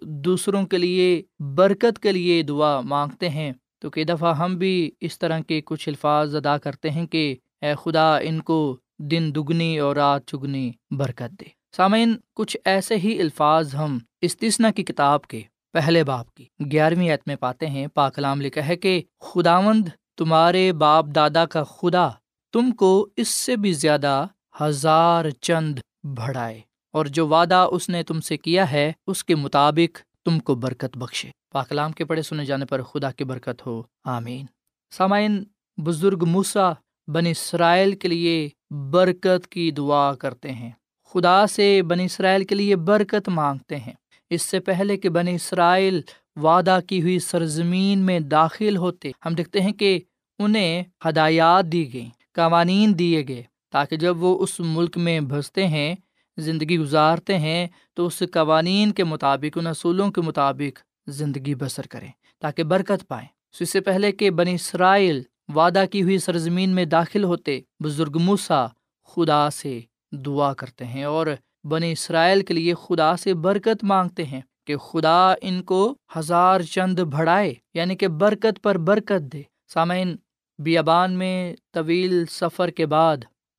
دوسروں 0.01 0.65
کے 0.65 0.77
لیے، 0.77 1.23
برکت 1.39 1.99
کے 1.99 2.11
لیے 2.11 2.41
دعا 2.41 2.81
مانگتے 2.81 3.29
ہیں، 3.29 3.51
تو 3.79 3.89
کئی 3.89 4.03
دفعہ 4.03 4.35
ہم 4.35 4.55
بھی 4.55 4.91
اس 5.01 5.19
طرح 5.19 5.39
کے 5.39 5.61
کچھ 5.65 5.89
الفاظ 5.89 6.35
ادا 6.35 6.57
کرتے 6.57 6.89
ہیں 6.89 7.07
کہ، 7.07 7.35
اے 7.61 7.73
خدا، 7.83 8.17
ان 8.17 8.41
کو 8.41 8.77
دن 8.99 9.31
دگنی 9.35 9.79
اور 9.79 9.95
رات 9.95 10.25
چگنی 10.25 10.71
برکت 10.91 11.39
دے۔ 11.39 11.45
سامعین، 11.75 12.15
کچھ 12.35 12.57
ایسے 12.65 12.95
ہی 12.97 13.21
الفاظ 13.21 13.75
ہم 13.75 13.97
استثنا 14.21 14.71
کی 14.71 14.83
کتاب 14.83 15.21
کے 15.21 15.41
پہلے 15.73 16.03
باپ 16.03 16.33
کی 16.33 16.45
گیارہویں 16.71 17.09
عت 17.09 17.27
میں 17.27 17.35
پاتے 17.35 17.67
ہیں۔ 17.67 17.87
پاکلام 17.87 18.41
لکھا 18.41 18.67
ہے 18.67 18.75
کہ، 18.75 19.01
خداوند 19.19 19.87
تمہارے 20.17 20.73
باپ 20.73 21.05
دادا 21.15 21.45
کا 21.45 21.63
خدا 21.63 22.09
تم 22.53 22.71
کو 22.71 23.07
اس 23.17 23.27
سے 23.27 23.55
بھی 23.55 23.73
زیادہ 23.73 24.27
ہزار 24.61 25.29
چند 25.29 25.79
بڑھائے۔ 26.03 26.61
اور 26.93 27.05
جو 27.05 27.27
وعدہ 27.27 27.67
اس 27.71 27.89
نے 27.89 28.03
تم 28.03 28.21
سے 28.21 28.38
کیا 28.38 28.71
ہے، 28.71 28.91
اس 29.07 29.23
کے 29.23 29.35
مطابق 29.35 29.97
تم 30.25 30.39
کو 30.39 30.55
برکت 30.55 30.97
بخشے۔ 30.97 31.29
پاکلام 31.51 31.91
کے 31.91 32.05
پڑھے 32.05 32.21
سنے 32.21 32.45
جانے 32.45 32.65
پر 32.65 32.81
خدا 32.81 33.12
کی 33.12 33.23
برکت 33.23 33.65
ہو۔ 33.65 33.83
آمین۔ 34.03 34.45
سامعین، 34.91 35.43
بزرگ 35.77 36.25
موسا 36.27 36.71
بن 37.07 37.25
اسرائیل 37.25 37.95
کے 37.95 38.07
لیے 38.07 38.50
برکت 38.69 39.47
کی 39.47 39.71
دعا 39.71 40.13
کرتے 40.13 40.51
ہیں۔ 40.51 40.71
خدا 41.13 41.47
سے 41.47 41.81
بن 41.81 42.00
اسرائیل 42.00 42.45
کے 42.45 42.55
لیے 42.55 42.75
برکت 42.75 43.29
مانگتے 43.29 43.77
ہیں۔ 43.77 43.93
اس 44.29 44.41
سے 44.41 44.59
پہلے 44.59 44.97
کہ 44.97 45.09
بن 45.09 45.27
اسرائیل 45.27 46.01
وعدہ 46.35 46.79
کی 46.88 47.01
ہوئی 47.01 47.19
سرزمین 47.19 48.00
میں 48.00 48.19
داخل 48.19 48.77
ہوتے، 48.77 49.12
ہم 49.25 49.33
دیکھتے 49.33 49.62
ہیں 49.62 49.73
کہ 49.73 50.00
انہیں 50.39 50.83
ہدایات 51.09 51.65
دی 51.65 51.93
گئیں، 51.93 52.09
قوانین 52.33 53.00
دیے 53.00 53.27
گئے 53.27 53.43
تاکہ 53.71 53.95
جب 53.95 54.23
وہ 54.23 54.43
اس 54.43 54.59
ملک 54.59 54.97
میں 54.97 55.19
بستے 55.19 55.67
ہیں 55.67 55.95
زندگی 56.37 56.77
گزارتے 56.77 57.37
ہیں 57.37 57.67
تو 57.93 58.05
اس 58.05 58.23
قوانین 58.31 58.91
کے 58.91 59.03
مطابق، 59.03 59.57
ان 59.57 59.67
اصولوں 59.67 60.11
کے 60.11 60.21
مطابق 60.21 60.79
زندگی 61.07 61.55
بسر 61.55 61.87
کریں 61.87 62.11
تاکہ 62.39 62.63
برکت 62.63 63.07
پائیں۔ 63.07 63.27
اس 63.59 63.69
سے 63.69 63.81
پہلے 63.81 64.11
کہ 64.11 64.29
بنی 64.29 64.53
اسرائیل 64.53 65.21
وعدہ 65.55 65.83
کی 65.91 66.03
ہوئی 66.03 66.17
سرزمین 66.17 66.69
میں 66.69 66.85
داخل 66.85 67.23
ہوتے، 67.23 67.59
بزرگ 67.83 68.17
موسا 68.21 68.65
خدا 69.07 69.49
سے 69.49 69.79
دعا 70.11 70.53
کرتے 70.53 70.85
ہیں 70.85 71.03
اور 71.03 71.27
بنی 71.63 71.91
اسرائیل 71.91 72.41
کے 72.41 72.53
لیے 72.53 72.73
خدا 72.73 73.15
سے 73.17 73.33
برکت 73.33 73.83
مانگتے 73.83 74.25
ہیں 74.25 74.41
کہ 74.67 74.77
خدا 74.77 75.33
ان 75.41 75.63
کو 75.63 75.95
ہزار 76.17 76.61
چند 76.61 76.99
بڑھائے 76.99 77.53
یعنی 77.73 77.95
کہ 77.95 78.07
برکت 78.07 78.63
پر 78.63 78.77
برکت 78.77 79.33
دے۔ 79.33 79.41
سامعین، 79.73 80.15
بیابان 80.59 81.13
میں 81.13 81.55
طویل 81.73 82.25
سفر 82.25 82.69
کے 82.69 82.85
بعد 82.85 83.17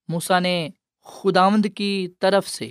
موسا 0.09 0.39
نے 0.39 0.69
خداوند 1.05 1.67
کی 1.75 2.09
طرف 2.19 2.49
سے 2.49 2.71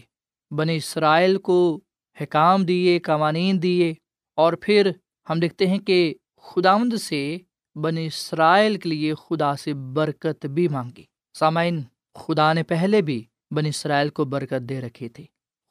بنی 0.52 0.76
اسرائیل 0.76 1.38
کو 1.38 1.80
حکام 2.22 2.66
دیے، 2.66 3.00
قوانین 3.00 3.64
دیے 3.64 3.94
اور 4.36 4.54
پھر 4.54 4.92
ہم 5.30 5.40
دیکھتے 5.40 5.68
ہیں 5.68 5.80
کہ 5.80 6.14
خداوند 6.38 6.94
سے 6.94 7.38
بنی 7.76 8.06
اسرائیل 8.06 8.78
کے 8.78 8.90
لیے 8.90 9.14
خدا 9.14 9.56
سے 9.56 9.74
برکت 9.74 10.46
بھی 10.46 10.68
مانگی۔ 10.68 11.04
سامعین، 11.40 11.82
خدا 12.16 12.54
نے 12.54 12.64
پہلے 12.64 13.02
بھی 13.02 13.24
بنی 13.52 13.70
اسرائیل 13.70 14.10
کو 14.10 14.26
برکت 14.26 14.70
دے 14.70 14.82
رکھی 14.82 15.10
تھی 15.10 15.26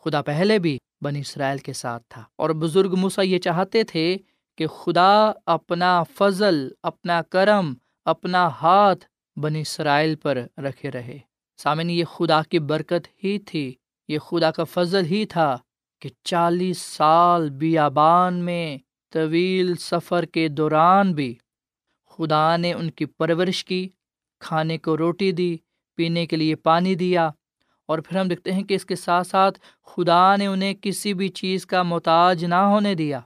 خدا 0.05 0.23
پہلے 0.23 0.59
بھی 0.59 0.79
بنی 1.01 1.21
اسرائیل 1.21 1.59
کے 1.59 1.73
ساتھ 1.73 2.03
تھا۔ 2.09 2.25
اور 2.37 2.51
بزرگ 2.51 2.95
موسا 2.97 3.23
یہ 3.23 3.39
چاہتے 3.39 3.85
تھے 3.85 4.17
کہ 4.59 4.67
خدا 4.67 5.33
اپنا 5.47 6.03
فضل، 6.03 6.69
اپنا 6.83 7.23
کرم، 7.23 7.75
اپنا 8.05 8.49
ہاتھ 8.49 9.05
بنی 9.39 9.61
اسرائیل 9.61 10.15
پر 10.15 10.39
رکھے 10.59 10.91
رہے۔ 10.91 11.19
سامن 11.57 11.91
یہ 11.91 12.05
خدا 12.05 12.43
کی 12.43 12.59
برکت 12.59 13.09
ہی 13.25 13.39
تھی، 13.39 13.75
یہ 14.09 14.19
خدا 14.19 14.51
کا 14.51 14.65
فضل 14.65 15.05
ہی 15.05 15.25
تھا 15.25 15.59
کہ 16.01 16.09
چالیس 16.25 16.79
سال 16.79 17.51
بیابان 17.51 18.35
میں 18.35 18.79
طویل 19.11 19.75
سفر 19.77 20.25
کے 20.25 20.49
دوران 20.49 21.13
بھی 21.13 21.35
خدا 22.11 22.57
نے 22.57 22.73
ان 22.73 22.91
کی 22.91 23.05
پرورش 23.05 23.65
کی، 23.65 23.89
کھانے 24.41 24.79
کو 24.79 24.97
روٹی 24.97 25.33
دی، 25.33 25.57
پینے 25.95 26.27
کے 26.27 26.37
لیے 26.37 26.55
پانی 26.55 26.95
دیا 26.95 27.31
اور 27.87 27.99
پھر 27.99 28.21
ہم 28.21 28.29
دیکھتے 28.29 28.53
ہیں 28.53 28.63
کہ 28.63 28.75
اس 28.75 28.85
کے 28.85 28.97
ساتھ 28.97 29.27
ساتھ 29.27 29.59
خدا 29.83 30.37
نے 30.37 30.47
انہیں 30.47 30.75
کسی 30.83 31.15
بھی 31.15 31.29
چیز 31.29 31.67
کا 31.67 31.83
محتاج 31.83 32.45
نہ 32.45 32.55
ہونے 32.55 32.95
دیا۔ 32.95 33.21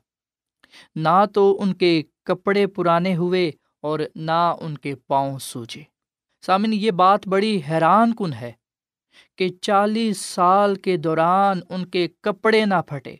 نہ 0.96 1.24
تو 1.34 1.62
ان 1.62 1.74
کے 1.74 2.02
کپڑے 2.24 2.66
پرانے 2.66 3.16
ہوئے 3.16 3.50
اور 3.80 4.00
نہ 4.14 4.54
ان 4.60 4.78
کے 4.78 4.94
پاؤں 4.94 5.38
سوجے۔ 5.38 5.95
سامن 6.42 6.72
یہ 6.72 6.90
بات 6.90 7.28
بڑی 7.28 7.60
حیران 7.70 8.14
کن 8.14 8.32
ہے 8.32 8.52
کہ 9.38 9.48
چالیس 9.48 10.20
سال 10.20 10.74
کے 10.74 10.96
دوران 10.96 11.60
ان 11.68 11.86
کے 11.86 12.08
کپڑے 12.20 12.64
نہ 12.64 12.82
پھٹے، 12.86 13.16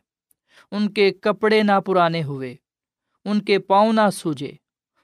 ان 0.70 0.92
کے 0.92 1.11
کپڑے 1.11 1.62
نہ 1.62 1.81
پرانے 1.87 2.22
ہوئے، 2.22 2.57
ان 3.24 3.42
کے 3.42 3.59
پاؤں 3.59 3.92
نہ 3.92 4.11
سوجے، 4.12 4.52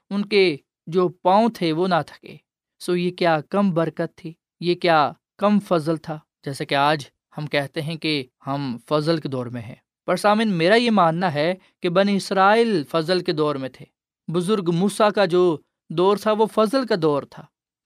ان 0.09 0.25
کے 0.25 0.57
جو 0.87 1.09
پاؤں 1.09 1.49
تھے 1.49 1.71
وہ 1.71 1.87
نہ 1.87 2.01
تھکے۔ 2.07 2.37
سو 2.79 2.95
یہ 2.95 3.11
کیا 3.11 3.41
کم 3.49 3.71
برکت 3.71 4.15
تھی، 4.15 4.33
یہ 4.59 4.75
کیا 4.75 5.11
کم 5.37 5.59
فضل 5.59 5.97
تھا، 5.97 6.19
جیسے 6.45 6.65
کہ 6.65 6.75
آج 6.75 7.05
ہم 7.37 7.47
کہتے 7.47 7.81
ہیں 7.81 7.95
کہ 7.95 8.25
ہم 8.47 8.77
فضل 8.89 9.17
کے 9.17 9.29
دور 9.29 9.45
میں 9.45 9.61
ہیں۔ 9.61 9.75
پر 10.05 10.15
سامن 10.15 10.47
میرا 10.47 10.75
یہ 10.75 10.91
ماننا 10.91 11.33
ہے 11.33 11.55
کہ 11.81 11.89
بن 11.89 12.09
اسرائیل 12.09 12.83
فضل 12.83 13.19
کے 13.19 13.31
دور 13.31 13.55
میں 13.55 13.69
تھے۔ 13.69 13.85
بزرگ 14.27 14.71
موسا 14.73 15.09
کا 15.09 15.25
جو 15.25 15.57
دور 15.89 16.17
تھا 16.17 16.31
وہ 16.31 16.45
فضل 16.45 16.85
کا 16.85 16.95
دور 17.01 17.23
تھا۔ 17.23 17.43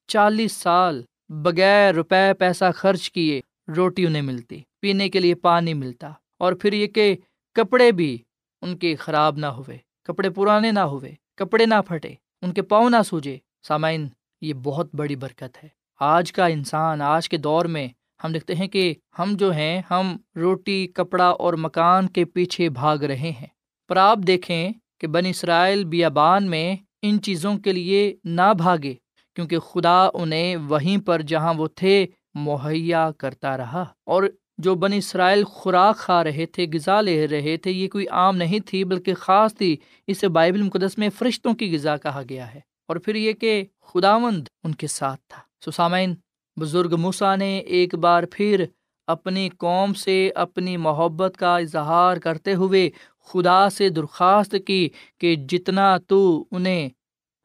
چالیس 0.07 0.51
سال 0.51 1.03
بغیر 1.29 1.93
روپے 1.93 2.33
پیسہ 2.39 2.65
خرچ 2.75 3.11
کیے 3.11 3.41
روٹی 3.75 4.05
انہیں 4.05 4.21
ملتی، 4.21 4.61
پینے 4.81 5.09
کے 5.09 5.19
لیے 5.19 5.35
پانی 5.35 5.73
ملتا، 5.73 6.11
اور 6.39 6.53
پھر 6.53 6.73
یہ 6.73 6.87
کہ 6.87 7.15
کپڑے 7.55 7.91
بھی 7.91 8.17
ان 8.61 8.77
کے 8.77 8.95
خراب 8.95 9.37
نہ 9.37 9.45
ہوئے، 9.45 9.77
کپڑے 10.03 10.29
پرانے 10.29 10.71
نہ 10.71 10.79
ہوئے، 10.79 11.13
کپڑے 11.35 11.65
نہ 11.65 11.81
پھٹے، 11.87 12.13
ان 12.41 12.53
کے 12.53 12.61
پاؤں 12.61 12.89
نہ 12.89 13.01
سوجے۔ 13.05 13.37
سامعین، 13.67 14.07
یہ 14.41 14.53
بہت 14.53 14.95
بڑی 14.95 15.15
برکت 15.15 15.63
ہے۔ 15.63 15.69
آج 15.99 16.31
کا 16.31 16.45
انسان، 16.45 17.01
آج 17.01 17.29
کے 17.29 17.37
دور 17.37 17.65
میں 17.65 17.87
ہم 18.23 18.31
دیکھتے 18.33 18.55
ہیں 18.55 18.67
کہ 18.67 18.93
ہم 19.19 19.33
جو 19.33 19.51
ہیں، 19.51 19.81
ہم 19.91 20.17
روٹی، 20.35 20.87
کپڑا 20.87 21.27
اور 21.27 21.53
مکان 21.53 22.07
کے 22.07 22.25
پیچھے 22.25 22.69
بھاگ 22.69 22.97
رہے 22.97 23.31
ہیں۔ 23.41 23.47
پر 23.87 23.97
آپ 23.97 24.17
دیکھیں 24.17 24.71
کہ 24.99 25.07
بن 25.07 25.25
اسرائیل 25.25 25.85
بیابان 25.85 26.49
میں 26.49 26.75
ان 27.01 27.21
چیزوں 27.21 27.57
کے 27.57 27.73
لیے 27.73 28.15
نہ 28.23 28.53
بھاگے۔ 28.57 28.93
کیونکہ 29.37 29.59
خدا 29.59 30.09
انہیں 30.13 30.55
وہیں 30.55 31.05
پر 31.05 31.21
جہاں 31.21 31.53
وہ 31.53 31.67
تھے 31.75 32.07
مہیا 32.33 33.11
کرتا 33.17 33.57
رہا۔ 33.57 33.85
اور 34.05 34.23
جو 34.57 34.75
بن 34.75 34.93
اسرائیل 34.93 35.43
خوراک 35.43 35.97
کھا 35.97 36.23
رہے 36.23 36.45
تھے، 36.45 36.65
غذا 36.73 37.01
لے 37.01 37.27
رہے 37.27 37.57
تھے، 37.57 37.71
یہ 37.71 37.87
کوئی 37.87 38.07
عام 38.07 38.37
نہیں 38.37 38.59
تھی، 38.59 38.83
بلکہ 38.83 39.13
خاص 39.13 39.53
تھی۔ 39.55 39.77
اسے 40.07 40.27
بائبل 40.27 40.61
مقدس 40.61 40.97
میں 40.97 41.09
فرشتوں 41.17 41.53
کی 41.53 41.75
غذا 41.75 41.97
کہا 41.97 42.21
گیا 42.29 42.53
ہے۔ 42.55 42.59
اور 42.87 42.95
پھر 42.95 43.15
یہ 43.15 43.33
کہ 43.33 43.63
خداوند 43.81 44.47
ان 44.63 44.75
کے 44.75 44.87
ساتھ 44.87 45.21
تھا۔ 45.29 45.71
سسامین 45.71 46.15
بزرگ 46.59 46.95
موسا 46.97 47.35
نے 47.35 47.57
ایک 47.57 47.95
بار 47.95 48.23
پھر 48.31 48.65
اپنی 49.07 49.49
قوم 49.49 49.93
سے 49.93 50.31
اپنی 50.35 50.77
محبت 50.77 51.37
کا 51.37 51.57
اظہار 51.57 52.17
کرتے 52.17 52.53
ہوئے 52.53 52.89
خدا 53.25 53.69
سے 53.69 53.89
درخواست 53.89 54.55
کی 54.67 54.89
کہ 55.19 55.35
جتنا 55.35 55.97
تو 55.97 56.45
انہیں 56.51 56.89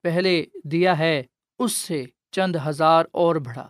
پہلے 0.02 0.44
دیا 0.64 0.98
ہے 0.98 1.22
اس 1.62 1.72
سے 1.72 2.04
چند 2.30 2.56
ہزار 2.66 3.04
اور 3.12 3.36
بڑھا 3.36 3.68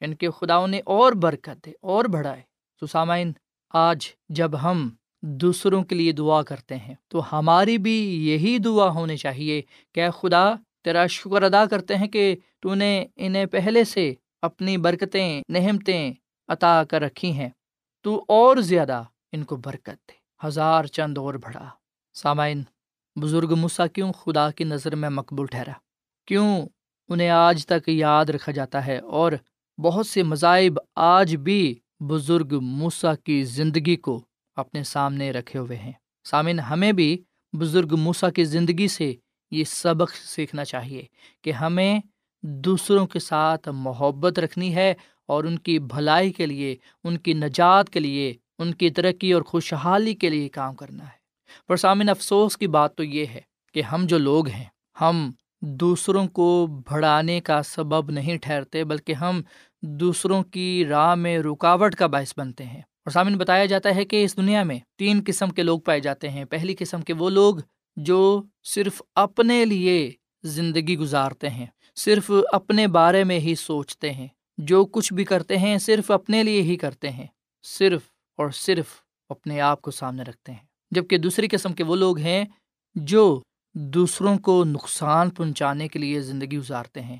یعنی 0.00 0.04
ان 0.04 0.14
کے 0.14 0.28
خداؤں 0.30 0.68
نے 0.68 0.80
اور 0.84 1.12
برکت 1.12 1.66
دے، 1.66 1.72
اور 1.80 2.04
بڑھائے۔ 2.04 2.42
تو 2.80 2.86
سامعین، 2.86 3.32
آج 3.70 4.08
جب 4.28 4.62
ہم 4.62 4.88
دوسروں 5.22 5.84
کے 5.84 5.94
لیے 5.94 6.12
دعا 6.12 6.42
کرتے 6.42 6.76
ہیں، 6.76 6.94
تو 7.08 7.38
ہماری 7.38 7.78
بھی 7.78 8.28
یہی 8.28 8.58
دعا 8.58 8.88
ہونی 8.88 9.16
چاہیے 9.16 9.62
کہ 9.94 10.10
خدا، 10.10 10.54
تیرا 10.84 11.06
شکر 11.06 11.42
ادا 11.42 11.66
کرتے 11.66 11.96
ہیں 11.96 12.08
کہ 12.08 12.36
تو 12.60 12.74
نے 12.74 13.06
انہیں 13.16 13.46
پہلے 13.46 13.84
سے 13.84 14.14
اپنی 14.42 14.76
برکتیں 14.76 15.42
نہمتیں 15.48 16.12
عطا 16.48 16.84
کر 16.84 17.00
رکھی 17.00 17.32
ہیں۔ 17.32 17.48
تو 18.02 18.24
اور 18.28 18.56
زیادہ 18.56 19.02
ان 19.32 19.44
کو 19.44 19.56
برکت 19.56 20.08
دے۔ 20.08 20.46
ہزار 20.46 20.84
چند 20.84 21.18
اور 21.18 21.34
بڑھا۔ 21.34 21.70
سامعین، 22.14 22.62
بزرگ 23.20 23.54
مسا 23.58 23.86
کیوں 23.86 24.12
خدا 24.12 24.50
کی 24.50 24.64
نظر 24.64 24.94
میں 24.94 25.10
مقبول 25.10 25.46
ٹھہرا؟ 25.46 25.72
کیوں 26.26 26.66
انہیں 27.10 27.30
آج 27.30 27.66
تک 27.66 27.88
یاد 27.88 28.24
رکھا 28.24 28.52
جاتا 28.52 28.86
ہے 28.86 28.98
اور 28.98 29.32
بہت 29.78 30.06
سے 30.06 30.22
مذاہب 30.22 30.78
آج 30.96 31.36
بھی 31.36 31.74
بزرگ 32.00 32.58
موسا 32.62 33.14
کی 33.14 33.44
زندگی 33.44 33.96
کو 33.96 34.24
اپنے 34.56 34.82
سامنے 34.82 35.30
رکھے 35.30 35.58
ہوئے 35.58 35.78
ہیں۔ 35.78 35.92
سامن 36.24 36.60
ہمیں 36.60 36.92
بھی 36.92 37.22
بزرگ 37.52 37.96
موسا 37.98 38.30
کی 38.30 38.44
زندگی 38.44 38.88
سے 38.88 39.14
یہ 39.50 39.64
سبق 39.64 40.14
سیکھنا 40.14 40.64
چاہیے 40.64 41.02
کہ 41.42 41.52
ہمیں 41.52 42.00
دوسروں 42.42 43.06
کے 43.06 43.18
ساتھ 43.18 43.68
محبت 43.68 44.38
رکھنی 44.38 44.74
ہے 44.74 44.94
اور 45.26 45.44
ان 45.44 45.58
کی 45.58 45.78
بھلائی 45.78 46.32
کے 46.32 46.46
لیے، 46.46 46.76
ان 47.04 47.18
کی 47.18 47.32
نجات 47.32 47.90
کے 47.90 48.00
لیے، 48.00 48.34
ان 48.58 48.74
کی 48.74 48.90
ترقی 48.90 49.32
اور 49.32 49.42
خوشحالی 49.42 50.14
کے 50.14 50.30
لیے 50.30 50.48
کام 50.48 50.74
کرنا 50.74 51.04
ہے۔ 51.04 51.20
پر 51.68 51.76
سامن 51.76 52.08
افسوس 52.08 52.56
کی 52.56 52.66
بات 52.66 52.96
تو 52.96 53.04
یہ 53.04 53.26
ہے 53.26 53.40
کہ 53.74 53.82
ہم 53.82 54.06
جو 54.06 54.18
لوگ 54.18 54.48
ہیں، 54.48 54.64
ہم 55.00 55.30
دوسروں 55.62 56.28
کو 56.28 56.66
بڑھانے 56.90 57.40
کا 57.40 57.62
سبب 57.62 58.10
نہیں 58.10 58.36
ٹھہرتے، 58.36 58.84
بلکہ 58.84 59.12
ہم 59.12 59.42
دوسروں 59.82 60.42
کی 60.42 60.84
راہ 60.88 61.14
میں 61.14 61.38
رکاوٹ 61.38 61.94
کا 61.94 62.06
باعث 62.06 62.32
بنتے 62.36 62.64
ہیں۔ 62.64 62.80
اور 62.80 63.10
سامنے 63.10 63.36
بتایا 63.36 63.64
جاتا 63.64 63.94
ہے 63.94 64.04
کہ 64.04 64.24
اس 64.24 64.36
دنیا 64.36 64.62
میں 64.62 64.78
تین 64.98 65.22
قسم 65.26 65.50
کے 65.50 65.62
لوگ 65.62 65.80
پائے 65.80 66.00
جاتے 66.00 66.28
ہیں۔ 66.28 66.44
پہلی 66.44 66.74
قسم 66.78 67.02
کے 67.02 67.12
وہ 67.12 67.30
لوگ 67.30 67.54
جو 67.96 68.42
صرف 68.64 69.02
اپنے 69.14 69.64
لیے 69.64 70.10
زندگی 70.42 70.98
گزارتے 70.98 71.50
ہیں، 71.50 71.66
صرف 71.96 72.30
اپنے 72.52 72.86
بارے 72.86 73.24
میں 73.24 73.38
ہی 73.38 73.54
سوچتے 73.54 74.12
ہیں۔ 74.12 74.28
جو 74.58 74.84
کچھ 74.84 75.12
بھی 75.12 75.24
کرتے 75.24 75.58
ہیں، 75.58 75.78
صرف 75.78 76.10
اپنے 76.10 76.42
لیے 76.42 76.62
ہی 76.62 76.76
کرتے 76.76 77.10
ہیں۔ 77.10 77.26
صرف 77.62 78.00
اور 78.38 78.50
صرف 78.50 78.86
اپنے 79.28 79.60
آپ 79.60 79.82
کو 79.82 79.90
سامنے 79.90 80.22
رکھتے 80.22 80.52
ہیں۔ 80.52 80.64
جبکہ 80.90 81.18
دوسری 81.18 81.48
قسم 81.48 81.72
کے 81.72 81.84
وہ 81.84 81.96
لوگ 81.96 82.18
ہیں 82.18 82.44
جو 82.94 83.42
دوسروں 83.74 84.38
کو 84.38 84.64
نقصان 84.64 85.30
پہنچانے 85.30 85.88
کے 85.88 85.98
لیے 85.98 86.20
زندگی 86.20 86.58
گزارتے 86.58 87.02
ہیں۔ 87.02 87.16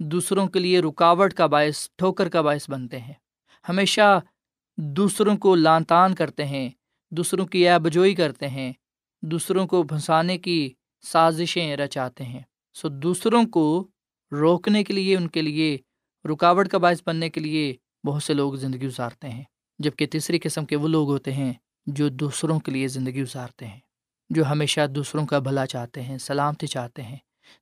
دوسروں 0.00 0.46
کے 0.46 0.58
لیے 0.58 0.80
رکاوٹ 0.80 1.32
کا 1.34 1.46
باعث، 1.46 1.88
ٹھوکر 1.96 2.28
کا 2.28 2.40
باعث 2.40 2.70
بنتے 2.70 3.00
ہیں۔ 3.00 3.12
ہمیشہ 3.68 4.20
دوسروں 4.76 5.36
کو 5.36 5.54
لان 5.54 5.84
تان 5.84 6.14
کرتے 6.14 6.46
ہیں، 6.46 6.70
دوسروں 7.10 7.46
کی 7.46 7.66
بجوئی 7.82 8.14
کرتے 8.14 8.48
ہیں، 8.48 8.72
دوسروں 9.22 9.66
کو 9.66 9.82
پھنسانے 9.82 10.38
کی 10.38 10.72
سازشیں 11.02 11.76
رچاتے 11.76 12.24
ہیں۔ 12.24 12.40
سو 12.74 12.88
دوسروں 12.88 13.44
کو 13.46 13.88
روکنے 14.32 14.84
کے 14.84 14.92
لیے، 14.92 15.16
ان 15.16 15.28
کے 15.28 15.42
لیے 15.42 15.78
رکاوٹ 16.32 16.68
کا 16.68 16.78
باعث 16.78 17.02
بننے 17.06 17.30
کے 17.30 17.40
لیے 17.40 17.76
بہت 18.04 18.22
سے 18.22 18.34
لوگ 18.34 18.54
زندگی 18.54 18.86
گزارتے 18.86 19.28
ہیں۔ 19.28 19.44
جبکہ 19.78 20.06
تیسری 20.06 20.38
قسم 20.42 20.64
کے 20.64 20.76
وہ 20.76 20.88
لوگ 20.88 21.10
ہوتے 21.10 21.32
ہیں 21.32 21.52
جو 21.86 22.08
دوسروں 22.08 22.60
کے 22.60 22.72
لیے 22.72 22.88
زندگی 22.88 23.22
گزارتے 23.22 23.66
ہیں۔ 23.66 23.80
جو 24.30 24.46
ہمیشہ 24.46 24.86
دوسروں 24.86 25.26
کا 25.26 25.38
بھلا 25.38 25.66
چاہتے 25.66 26.02
ہیں، 26.02 26.18
سلامتی 26.18 26.66
چاہتے 26.66 27.02
ہیں، 27.02 27.16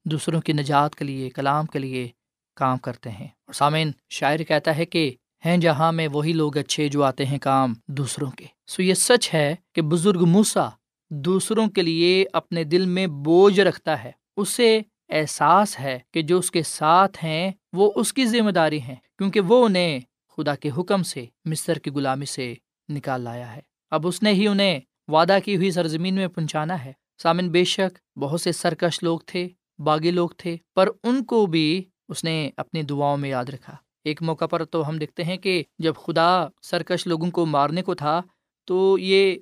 دوسروں 0.05 0.41
کی 0.41 0.53
نجات 0.53 0.95
کے 0.95 1.05
لیے، 1.05 1.31
کلام 1.31 1.67
کے 1.67 1.79
لیے 1.79 2.09
کام 2.57 2.79
کرتے 2.79 3.11
ہیں۔ 3.11 3.27
اور 3.27 3.53
سامعین، 3.53 3.91
شاعر 4.11 4.39
کہتا 4.39 4.77
ہے 4.77 4.85
کہ 4.85 5.15
ہیں 5.45 5.57
جہاں 5.57 5.93
میں 5.93 6.09
وہی 6.09 6.33
لوگ 6.33 6.57
اچھے 6.57 6.89
جو 6.89 7.05
آتے 7.05 7.27
ہیں 7.27 7.39
کام 7.39 7.75
دوسروں 7.89 8.31
کے۔ 8.31 8.47
سو 8.67 8.83
یہ 8.83 8.95
سچ 8.95 9.35
ہے 9.35 9.57
کہ 9.75 9.83
بزرگ 9.83 10.25
موسا 10.25 10.69
دوسروں 11.11 11.67
کے 11.67 11.83
لیے 11.83 12.27
اپنے 12.33 12.65
دل 12.65 12.87
میں 12.87 13.07
بوجھ 13.07 13.61
رکھتا 13.61 14.05
ہے۔ 14.05 14.11
اسے 14.37 14.81
احساس 15.09 15.81
ہے 15.81 15.99
کہ 16.15 16.23
جو 16.23 16.39
اس 16.39 16.51
کے 16.51 16.63
ساتھ 16.63 17.25
ہیں، 17.25 17.53
وہ 17.73 17.93
اس 17.97 18.13
کی 18.13 18.27
ذمہ 18.27 18.51
داری 18.51 18.81
ہیں، 18.81 18.97
کیونکہ 19.19 19.41
وہ 19.41 19.65
انہیں 19.65 20.01
خدا 20.37 20.55
کے 20.55 20.71
حکم 20.79 21.03
سے، 21.03 21.27
مصر 21.45 21.79
کی 21.79 21.91
غلامی 21.91 22.27
سے 22.27 22.55
نکال 22.89 23.21
لایا 23.21 23.57
ہے۔ 23.57 23.61
اب 23.91 24.07
اس 24.07 24.23
نے 24.23 24.33
ہی 24.33 24.49
انہیں 24.49 24.81
وعدہ 25.09 25.39
کی 25.45 25.57
ہوئی 25.57 25.71
سرزمین 25.71 26.15
میں 26.15 26.29
پہنچانا 26.29 26.85
ہے۔ 26.85 26.93
سامن 27.23 27.51
بے 27.51 27.65
شک 27.65 28.19
بہت 28.19 28.41
سے 28.41 28.53
سرکش 28.53 29.03
لوگ 29.03 29.21
تھے، 29.27 29.49
باغی 29.79 30.11
لوگ 30.11 30.29
تھے، 30.29 30.57
پر 30.75 30.89
ان 31.05 31.25
کو 31.25 31.47
بھی 31.47 31.85
اس 32.09 32.25
نے 32.25 32.51
اپنی 32.57 32.83
دعاؤں 32.83 33.17
میں 33.17 33.31
یاد 33.31 33.45
رکھا۔ 33.45 33.77
ایک 34.05 34.23
موقع 34.23 34.47
پر 34.47 34.65
تو 34.65 34.89
ہم 34.89 34.99
دیکھتے 34.99 35.25
ہیں 35.25 35.37
کہ 35.37 35.65
جب 35.79 35.95
خدا 35.97 36.47
سرکش 36.63 37.07
لوگوں 37.07 37.31
کو 37.31 37.47
مارنے 37.47 37.83
کو 37.83 37.95
تھا، 37.95 38.23
تو 38.65 38.99
یہ 38.99 39.37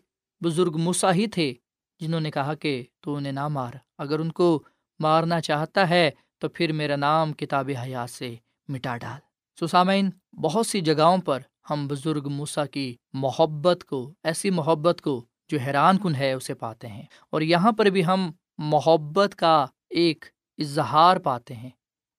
بزرگ 0.45 0.77
موسا 0.77 1.15
ہی 1.15 1.27
تھے 1.27 1.55
جنہوں 2.01 2.21
نے 2.21 2.31
کہا 2.31 2.55
کہ 2.55 2.85
تو 3.01 3.15
انہیں 3.15 3.33
نہ 3.33 3.49
مار۔ 3.49 3.73
اگر 3.99 4.19
ان 4.19 4.33
کو 4.33 4.63
مارنا 4.99 5.41
چاہتا 5.41 5.89
ہے، 5.89 6.11
تو 6.39 6.49
پھر 6.49 6.73
میرا 6.73 6.97
نام 6.97 7.33
کتاب 7.33 7.71
حیات 7.83 8.11
سے 8.11 8.35
مٹا 8.69 8.97
ڈال۔ 8.97 9.21
سسامین 9.67 10.11
بہت 10.43 10.67
سی 10.67 10.81
جگہوں 10.81 11.19
پر 11.19 11.41
ہم 11.71 11.89
بزرگ 11.89 12.29
موسا 12.29 12.67
کی 12.67 12.97
محبت 13.13 13.85
کو، 13.85 14.15
ایسی 14.25 14.51
محبت 14.51 15.01
کو 15.01 15.25
جو 15.49 15.59
حیران 15.59 15.99
کن 15.99 16.15
ہے 16.15 16.33
اسے 16.33 16.55
پاتے 16.55 16.89
ہیں۔ 16.89 17.03
اور 17.31 17.41
یہاں 17.41 17.73
پر 17.73 17.87
بھی 17.87 18.05
ہم 18.05 18.31
محبت 18.59 19.35
کا 19.35 19.67
ایک 19.91 20.25
اظہار 20.59 21.17
پاتے 21.17 21.55
ہیں۔ 21.55 21.71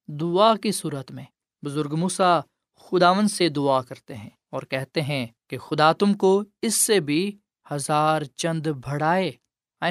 دعا 0.08 0.56
کی 0.56 0.72
صورت 0.72 1.12
میں 1.12 1.24
بزرگ 1.66 1.96
موسا 1.96 2.40
خداون 2.80 3.28
سے 3.28 3.50
دعا 3.50 3.82
کرتے 3.82 4.16
ہیں 4.16 4.30
اور 4.52 4.62
کہتے 4.62 5.02
ہیں 5.02 5.28
کہ 5.50 5.58
خدا 5.58 5.92
تم 5.92 6.14
کو 6.14 6.44
اس 6.62 6.76
سے 6.76 7.00
بھی 7.00 7.38
ہزار 7.72 8.22
چند 8.22 8.68
بڑھائے۔ 8.68 9.32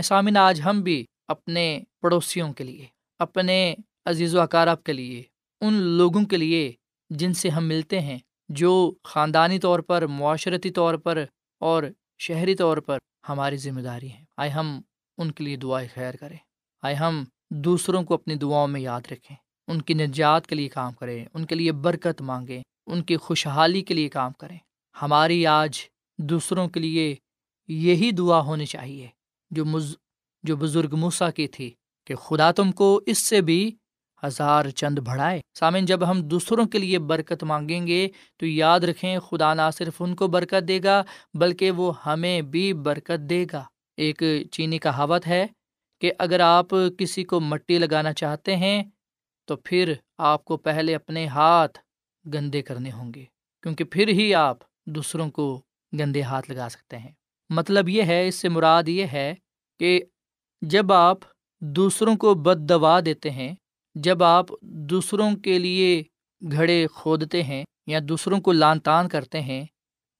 سامن 0.05 0.37
آج 0.37 0.61
ہم 0.64 0.81
بھی 0.81 1.05
اپنے 1.29 1.81
پڑوسیوں 2.01 2.53
کے 2.53 2.64
لیے، 2.64 2.87
اپنے 3.18 3.75
عزیز 4.05 4.35
و 4.35 4.40
اکارب 4.40 4.85
کے 4.85 4.92
لیے، 4.92 5.23
ان 5.61 5.75
لوگوں 5.75 6.25
کے 6.25 6.37
لیے 6.37 6.73
جن 7.11 7.35
سے 7.35 7.49
ہم 7.49 7.64
ملتے 7.64 8.01
ہیں، 8.01 8.18
جو 8.49 8.94
خاندانی 9.05 9.59
طور 9.59 9.81
پر، 9.81 10.07
معاشرتی 10.07 10.70
طور 10.70 10.94
پر 10.94 11.25
اور 11.61 11.83
شہری 12.18 12.55
طور 12.55 12.77
پر 12.77 12.99
ہماری 13.28 13.56
ذمہ 13.56 13.80
داری 13.80 14.12
ہے۔ 14.12 14.24
آئے 14.37 14.50
ہم 14.50 14.80
ان 15.18 15.32
کے 15.32 15.44
لیے 15.44 15.56
دعائیں 15.56 15.88
خیر 15.94 16.14
کریں۔ 16.14 16.37
آئے 16.82 16.94
ہم 16.94 17.24
دوسروں 17.50 18.02
کو 18.02 18.14
اپنی 18.14 18.34
دعاؤں 18.34 18.68
میں 18.68 18.80
یاد 18.80 19.00
رکھیں۔ 19.10 19.37
ان 19.68 19.82
کی 19.82 19.94
نجات 19.94 20.46
کے 20.46 20.54
لیے 20.54 20.68
کام 20.68 20.92
کریں۔ 20.92 21.24
ان 21.34 21.46
کے 21.46 21.54
لیے 21.54 21.72
برکت 21.72 22.22
مانگیں۔ 22.22 22.62
ان 22.87 23.02
کی 23.02 23.16
خوشحالی 23.16 23.82
کے 23.82 23.94
لیے 23.94 24.08
کام 24.08 24.32
کریں۔ 24.32 24.58
ہماری 25.02 25.46
آج 25.46 25.78
دوسروں 26.18 26.68
کے 26.68 26.80
لیے 26.80 27.16
یہی 27.68 28.10
دعا 28.10 28.40
ہونی 28.40 28.66
چاہیے 28.66 29.08
جو 29.50 29.64
مز، 29.64 29.96
جو 30.42 30.56
بزرگ 30.56 30.96
موسا 30.96 31.30
کی 31.30 31.48
تھی 31.48 31.74
کہ 32.06 32.14
خدا 32.14 32.52
تم 32.52 32.72
کو 32.72 33.00
اس 33.06 33.18
سے 33.18 33.40
بھی 33.40 33.76
ہزار 34.24 34.68
چند 34.70 34.98
بڑھائے۔ 34.98 35.40
سامن 35.58 35.84
جب 35.87 36.10
ہم 36.10 36.20
دوسروں 36.22 36.66
کے 36.66 36.78
لیے 36.78 36.98
برکت 36.98 37.44
مانگیں 37.44 37.87
گے 37.87 38.06
تو 38.37 38.46
یاد 38.46 38.80
رکھیں، 38.80 39.18
خدا 39.18 39.52
نہ 39.54 39.70
صرف 39.72 40.02
ان 40.02 40.14
کو 40.14 40.26
برکت 40.26 40.68
دے 40.68 40.78
گا، 40.84 41.02
بلکہ 41.34 41.70
وہ 41.70 41.92
ہمیں 42.06 42.40
بھی 42.42 42.72
برکت 42.87 43.28
دے 43.30 43.44
گا۔ 43.52 43.62
ایک 43.98 44.22
چینی 44.52 44.78
کہاوت 44.78 45.26
ہے 45.26 45.46
کہ 46.00 46.12
اگر 46.18 46.40
آپ 46.40 46.74
کسی 46.98 47.24
کو 47.24 47.40
مٹی 47.40 47.78
لگانا 47.78 48.12
چاہتے 48.12 48.56
ہیں، 48.56 48.82
تو 49.48 49.56
پھر 49.56 49.92
آپ 50.18 50.44
کو 50.44 50.56
پہلے 50.56 50.94
اپنے 50.94 51.26
ہاتھ 51.26 51.78
گندے 52.24 52.62
کرنے 52.62 52.92
ہوں 52.92 53.12
گے، 53.14 53.24
کیونکہ 53.64 53.84
پھر 53.84 54.08
ہی 54.08 54.34
آپ 54.34 54.58
دوسروں 54.87 55.30
کو 55.30 55.46
گندے 55.92 56.22
ہاتھ 56.22 56.50
لگا 56.50 56.68
سکتے 56.70 56.98
ہیں۔ 56.98 57.12
مطلب 57.50 57.88
یہ 57.88 58.02
ہے، 58.02 58.26
اس 58.28 58.34
سے 58.34 58.48
مراد 58.48 58.88
یہ 58.88 59.06
ہے 59.12 59.34
کہ 59.80 60.00
جب 60.62 60.92
آپ 60.92 61.18
دوسروں 61.62 62.16
کو 62.16 62.34
بد 62.34 62.68
دوا 62.68 62.98
دیتے 63.00 63.30
ہیں 63.30 63.54
جب 63.94 64.22
آپ 64.22 64.46
دوسروں 64.61 65.37
کے 65.37 65.59
لیے 65.59 66.02
گھڑے 66.52 66.87
کھودتے 66.94 67.42
ہیں 67.42 67.64
یا 67.87 67.98
دوسروں 68.09 68.40
کو 68.40 68.52
لان 68.52 68.80
تان 68.80 69.09
کرتے 69.09 69.40
ہیں، 69.40 69.64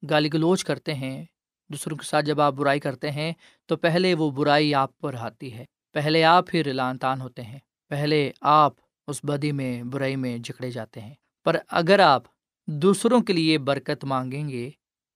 گالی 0.09 0.29
گلوچ 0.33 0.65
کرتے 0.65 0.93
ہیں، 0.93 1.25
دوسروں 1.69 1.97
کے 1.97 2.05
ساتھ 2.05 2.25
جب 2.25 2.41
آپ 2.41 2.53
برائی 2.53 2.79
کرتے 2.79 3.11
ہیں، 3.11 3.33
تو 3.65 3.77
پہلے 3.77 4.13
وہ 4.13 4.31
برائی 4.31 4.75
آپ 4.75 4.97
پر 4.97 5.15
آتی 5.19 5.53
ہے۔ 5.53 5.65
پہلے 5.93 6.23
آپ 6.23 6.47
پھر 6.47 6.73
لان 6.73 6.97
تان 6.97 7.21
ہوتے 7.21 7.41
ہیں۔ 7.41 7.59
پہلے 7.89 8.31
آپ 8.41 8.73
اس 9.07 9.19
بدی 9.23 9.51
میں، 9.51 9.83
برائی 9.83 10.15
میں 10.15 10.37
جکڑے 10.37 10.71
جاتے 10.71 11.01
ہیں۔ 11.01 11.13
پر 11.43 11.57
اگر 11.67 11.99
آپ 11.99 12.23
دوسروں 12.67 13.21
کے 13.21 13.33
لیے 13.33 13.57
برکت 13.57 14.05
مانگیں 14.05 14.49
گے، 14.49 14.69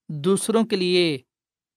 دوسروں 0.10 0.64
کے 0.64 0.76
لیے 0.76 1.18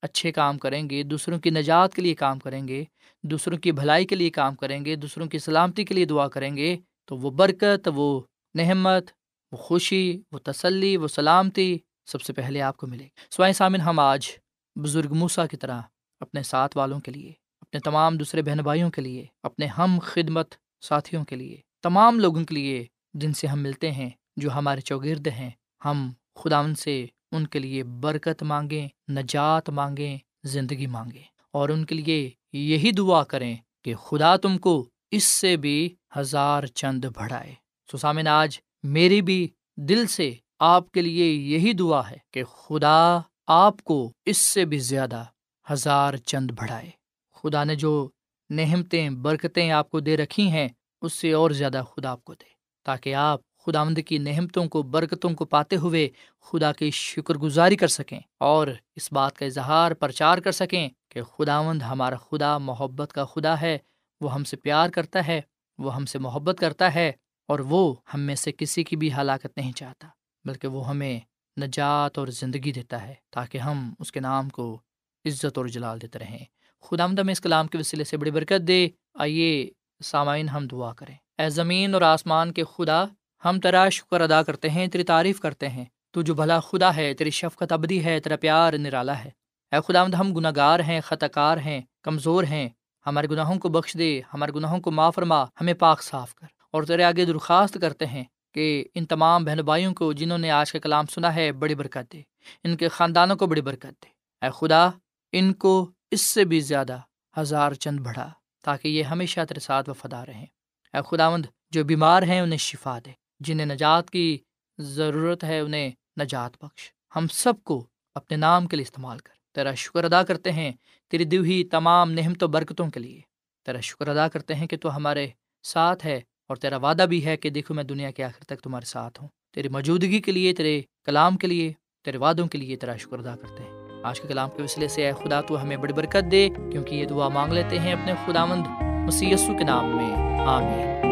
اچھے 0.02 0.32
کام 0.32 0.58
کریں 0.58 0.90
گے، 0.90 1.02
دوسروں 1.02 1.38
کی 1.38 1.50
نجات 1.50 1.94
کے 1.94 2.02
لیے 2.02 2.14
کام 2.14 2.38
کریں 2.38 2.68
گے، 2.68 2.84
دوسروں 3.22 3.58
کی 3.58 3.72
بھلائی 3.72 4.06
کے 4.06 4.16
لیے 4.16 4.30
کام 4.30 4.54
کریں 4.54 4.84
گے، 4.84 4.96
دوسروں 4.96 5.26
کی 5.26 5.38
سلامتی 5.38 5.84
کے 5.84 5.94
لیے 5.94 6.04
دعا 6.04 6.28
کریں 6.28 6.56
گے، 6.56 6.76
تو 7.04 7.16
وہ 7.16 7.30
برکت، 7.30 7.88
وہ 7.94 8.20
نحمت 8.54 9.10
وہ 9.52 9.56
خوشی، 9.56 10.22
وہ 10.32 10.38
تسلی، 10.38 10.96
وہ 10.96 11.08
سلامتی 11.08 11.78
سب 12.06 12.22
سے 12.22 12.32
پہلے 12.32 12.60
آپ 12.62 12.76
کو 12.76 12.86
ملے 12.86 13.04
گی۔ 13.04 13.08
سوائے 13.30 13.52
سامن، 13.52 13.80
ہم 13.80 13.98
آج 13.98 14.28
بزرگ 14.76 15.14
موسا 15.14 15.46
کی 15.46 15.56
طرح 15.56 15.80
اپنے 16.20 16.42
ساتھ 16.42 16.76
والوں 16.76 17.00
کے 17.00 17.10
لیے، 17.10 17.32
اپنے 17.60 17.80
تمام 17.80 18.16
دوسرے 18.16 18.42
بہن 18.42 18.56
بھائیوں 18.56 18.90
کے 18.90 19.02
لیے، 19.02 19.24
اپنے 19.42 19.66
ہم 19.66 19.98
خدمت 20.02 20.54
ساتھیوں 20.80 21.24
کے 21.24 21.36
لیے، 21.36 21.56
تمام 21.82 22.18
لوگوں 22.18 22.44
کے 22.44 22.54
لیے 22.54 22.84
جن 23.14 23.32
سے 23.32 23.46
ہم 23.46 23.62
ملتے 23.62 23.90
ہیں، 23.90 24.10
جو 24.36 24.50
ہمارے 24.50 24.80
چوگرد 24.80 25.26
ہیں، 25.26 25.50
ہم 25.84 26.10
خدا 26.34 26.58
ان 26.58 26.74
سے 26.74 27.06
ان 27.32 27.46
کے 27.46 27.58
لیے 27.58 27.84
برکت 27.84 28.42
مانگیں، 28.42 28.88
نجات 29.10 29.70
مانگیں، 29.70 30.18
زندگی 30.44 30.86
مانگیں۔ 30.86 31.22
اور 31.50 31.68
ان 31.68 31.84
کے 31.84 31.94
لیے 31.94 32.30
یہی 32.52 32.90
دعا 32.90 33.24
کریں 33.24 33.56
کہ 33.84 33.94
خدا 33.94 34.36
تم 34.36 34.58
کو 34.58 34.88
اس 35.10 35.24
سے 35.24 35.56
بھی 35.56 35.94
ہزار 36.18 36.66
چند 36.66 37.04
بڑھائے۔ 37.16 37.54
سسامن 37.92 38.26
آج 38.26 38.58
میری 38.82 39.22
بھی 39.22 39.48
دل 39.76 40.06
سے 40.06 40.34
آپ 40.58 40.92
کے 40.92 41.02
لیے 41.02 41.32
یہی 41.32 41.72
دعا 41.72 42.10
ہے 42.10 42.16
کہ 42.30 42.44
خدا 42.44 43.18
آپ 43.46 43.84
کو 43.84 44.12
اس 44.24 44.36
سے 44.36 44.64
بھی 44.64 44.78
زیادہ 44.78 45.24
ہزار 45.72 46.16
چند 46.16 46.50
بڑھائے۔ 46.50 46.90
خدا 47.34 47.64
نے 47.64 47.74
جو 47.74 48.08
نہمتیں 48.50 49.10
برکتیں 49.10 49.70
آپ 49.70 49.90
کو 49.90 50.00
دے 50.00 50.16
رکھی 50.16 50.50
ہیں، 50.50 50.68
اس 51.02 51.12
سے 51.12 51.32
اور 51.32 51.50
زیادہ 51.50 51.82
خدا 51.92 52.10
آپ 52.10 52.24
کو 52.24 52.34
دے، 52.34 52.48
تاکہ 52.84 53.14
آپ 53.14 53.40
خدا 53.64 53.84
مند 53.84 53.98
کی 54.06 54.18
نہمتوں 54.18 54.66
کو، 54.66 54.82
برکتوں 54.82 55.30
کو 55.30 55.44
پاتے 55.44 55.76
ہوئے 55.76 56.08
خدا 56.40 56.72
کی 56.72 56.90
شکر 56.90 57.34
گزاری 57.34 57.76
کر 57.76 57.88
سکیں 57.88 58.20
اور 58.38 58.68
اس 58.96 59.12
بات 59.12 59.36
کا 59.36 59.46
اظہار 59.46 59.92
پرچار 59.92 60.38
کر 60.38 60.52
سکیں 60.52 60.88
کہ 61.08 61.22
خداوند 61.22 61.82
ہمارا 61.82 62.16
خدا 62.16 62.58
محبت 62.58 63.12
کا 63.12 63.24
خدا 63.24 63.60
ہے، 63.60 63.78
وہ 64.20 64.34
ہم 64.34 64.44
سے 64.44 64.56
پیار 64.56 64.90
کرتا 64.90 65.26
ہے، 65.26 65.40
وہ 65.78 65.94
ہم 65.94 66.06
سے 66.06 66.18
محبت 66.18 66.56
کرتا 66.58 66.94
ہے 66.94 67.12
اور 67.48 67.58
وہ 67.58 67.94
ہم 68.14 68.20
میں 68.20 68.34
سے 68.34 68.52
کسی 68.58 68.84
کی 68.84 68.96
بھی 68.96 69.14
ہلاکت 69.14 69.56
نہیں 69.56 69.72
چاہتا، 69.72 70.08
بلکہ 70.44 70.68
وہ 70.68 70.88
ہمیں 70.88 71.20
نجات 71.60 72.18
اور 72.18 72.26
زندگی 72.26 72.72
دیتا 72.72 73.08
ہے 73.08 73.14
تاکہ 73.30 73.58
ہم 73.58 73.94
اس 73.98 74.12
کے 74.12 74.20
نام 74.20 74.48
کو 74.48 74.80
عزت 75.24 75.58
اور 75.58 75.66
جلال 75.66 76.02
دیتے 76.02 76.18
رہیں۔ 76.18 76.44
خدا 76.82 77.06
مد 77.06 77.18
ہمیں 77.18 77.32
اس 77.32 77.40
کلام 77.40 77.66
کے 77.66 77.78
وسیلے 77.78 78.04
سے 78.04 78.16
بڑی 78.16 78.30
برکت 78.30 78.68
دے۔ 78.68 78.88
آئیے 79.14 79.70
سامعین 80.04 80.48
ہم 80.48 80.66
دعا 80.66 80.92
کریں۔ 80.92 81.16
اے 81.38 81.50
زمین 81.50 81.94
اور 81.94 82.02
آسمان 82.02 82.52
کے 82.52 82.64
خدا 82.64 83.04
ہم 83.44 83.60
تیرا 83.60 83.88
شکر 83.88 84.20
ادا 84.20 84.42
کرتے 84.42 84.70
ہیں، 84.70 84.86
تیری 84.86 85.04
تعریف 85.04 85.40
کرتے 85.40 85.68
ہیں۔ 85.68 85.84
تو 86.10 86.22
جو 86.22 86.34
بھلا 86.34 86.60
خدا 86.60 86.96
ہے، 86.96 87.14
تیری 87.14 87.30
شفقت 87.30 87.72
ابدی 87.72 88.04
ہے، 88.04 88.20
تیرا 88.20 88.36
پیار 88.36 88.72
نرالا 88.72 89.24
ہے۔ 89.24 89.30
اے 89.72 89.92
خدا 89.92 90.02
ہم 90.02 90.34
گناہ 90.34 90.50
گار 90.56 90.80
ہیں 90.80 91.00
خطا 91.00 91.28
کار 91.28 91.56
ہیں، 91.56 91.80
کمزور 92.02 92.44
ہیں۔ 92.44 92.68
ہمارے 93.06 93.26
گناہوں 93.26 93.58
کو 93.58 93.68
بخش 93.68 93.96
دے، 93.98 94.20
ہمارے 94.34 94.52
گناہوں 94.52 94.80
کو 94.80 94.90
معاف 94.90 95.14
فرما، 95.14 95.44
ہمیں 95.44 95.74
پاک 95.74 96.02
صاف 96.02 96.34
کر۔ 96.34 96.46
اور 96.70 96.82
تیرے 96.82 97.04
آگے 97.04 97.24
درخواست 97.24 97.78
کرتے 97.80 98.06
ہیں 98.06 98.24
کہ 98.54 98.84
ان 98.94 99.04
تمام 99.04 99.44
بہن 99.44 99.56
بھائیوں 99.56 99.94
کو 99.94 100.12
جنہوں 100.12 100.38
نے 100.38 100.50
آج 100.50 100.72
کا 100.72 100.78
کلام 100.78 101.06
سنا 101.06 101.34
ہے، 101.34 101.52
بڑی 101.52 101.74
برکت 101.74 102.12
دے۔ 102.12 102.22
ان 102.64 102.76
کے 102.76 102.88
خاندانوں 102.88 103.36
کو 103.36 103.46
بڑی 103.46 103.60
برکت 103.60 104.04
دے۔ 104.04 104.08
اے 104.42 104.50
خدا، 104.54 104.88
ان 105.32 105.52
کو 105.52 105.90
اس 106.10 106.20
سے 106.20 106.44
بھی 106.44 106.60
زیادہ 106.60 106.98
ہزار 107.38 107.72
چند 107.72 108.00
بڑھا 108.00 108.30
تاکہ 108.64 108.88
یہ 108.88 109.02
ہمیشہ 109.02 109.40
تیرے 109.48 109.60
ساتھ 109.60 109.90
وفادار 109.90 110.28
رہیں۔ 110.28 110.46
اے 110.94 110.98
خداوند، 111.06 111.46
جو 111.70 111.84
بیمار 111.84 112.22
ہیں، 112.22 112.40
انہیں 112.40 112.58
شفا 112.58 112.98
دے۔ 113.06 113.21
جنہیں 113.42 113.66
نجات 113.66 114.10
کی 114.10 114.38
ضرورت 114.78 115.44
ہے 115.44 115.60
انہیں 115.60 115.90
نجات 116.20 116.64
بخش۔ 116.64 116.92
ہم 117.16 117.26
سب 117.26 117.52
کو 117.64 117.86
اپنے 118.14 118.36
نام 118.36 118.66
کے 118.66 118.76
لیے 118.76 118.82
استعمال 118.82 119.18
کر۔ 119.18 119.54
تیرا 119.54 119.74
شکر 119.74 120.04
ادا 120.04 120.22
کرتے 120.22 120.52
ہیں 120.52 120.72
تیری 121.10 121.24
دیوہی 121.24 121.64
تمام 121.64 122.12
نہمت 122.12 122.42
و 122.42 122.46
برکتوں 122.46 122.90
کے 122.90 123.00
لیے۔ 123.00 123.20
تیرا 123.66 123.80
شکر 123.80 124.08
ادا 124.08 124.28
کرتے 124.28 124.54
ہیں 124.54 124.66
کہ 124.66 124.76
تو 124.76 124.96
ہمارے 124.96 125.26
ساتھ 125.62 126.06
ہے 126.06 126.20
اور 126.48 126.56
تیرا 126.56 126.76
وعدہ 126.76 127.02
بھی 127.02 127.24
ہے 127.24 127.36
کہ 127.36 127.50
دیکھو 127.50 127.74
میں 127.74 127.84
دنیا 127.84 128.10
کے 128.10 128.24
آخر 128.24 128.44
تک 128.44 128.60
تمہارے 128.60 128.84
ساتھ 128.84 129.22
ہوں۔ 129.22 129.28
تیری 129.54 129.68
موجودگی 129.68 130.20
کے 130.20 130.32
لیے، 130.32 130.52
تیرے 130.52 130.82
کلام 131.04 131.36
کے 131.36 131.46
لیے، 131.46 131.72
تیرے 132.04 132.16
وعدوں 132.16 132.46
کے 132.46 132.58
لیے 132.58 132.76
تیرا 132.76 132.96
شکر 132.96 133.18
ادا 133.18 133.36
کرتے 133.36 133.62
ہیں۔ 133.62 134.02
آج 134.02 134.20
کے 134.20 134.28
کلام 134.28 134.50
کے 134.56 134.62
وسیلے 134.62 134.88
سے 134.88 135.06
اے 135.06 135.12
خدا، 135.12 135.40
تو 135.40 135.62
ہمیں 135.62 135.76
بڑی 135.76 135.92
برکت 135.92 136.30
دے 136.30 136.48
کیونکہ 136.72 136.94
یہ 136.94 137.04
دعا 137.04 137.28
مانگ 137.28 137.52
لیتے 137.52 137.78
ہیں 137.78 137.92
اپنے 137.92 138.14
خدا 138.26 138.44
مند 138.44 138.66
مسیسو 139.06 139.58
کے 139.58 139.64
نام 139.64 139.96
میں۔ 139.96 140.14
آمین۔ 140.46 141.11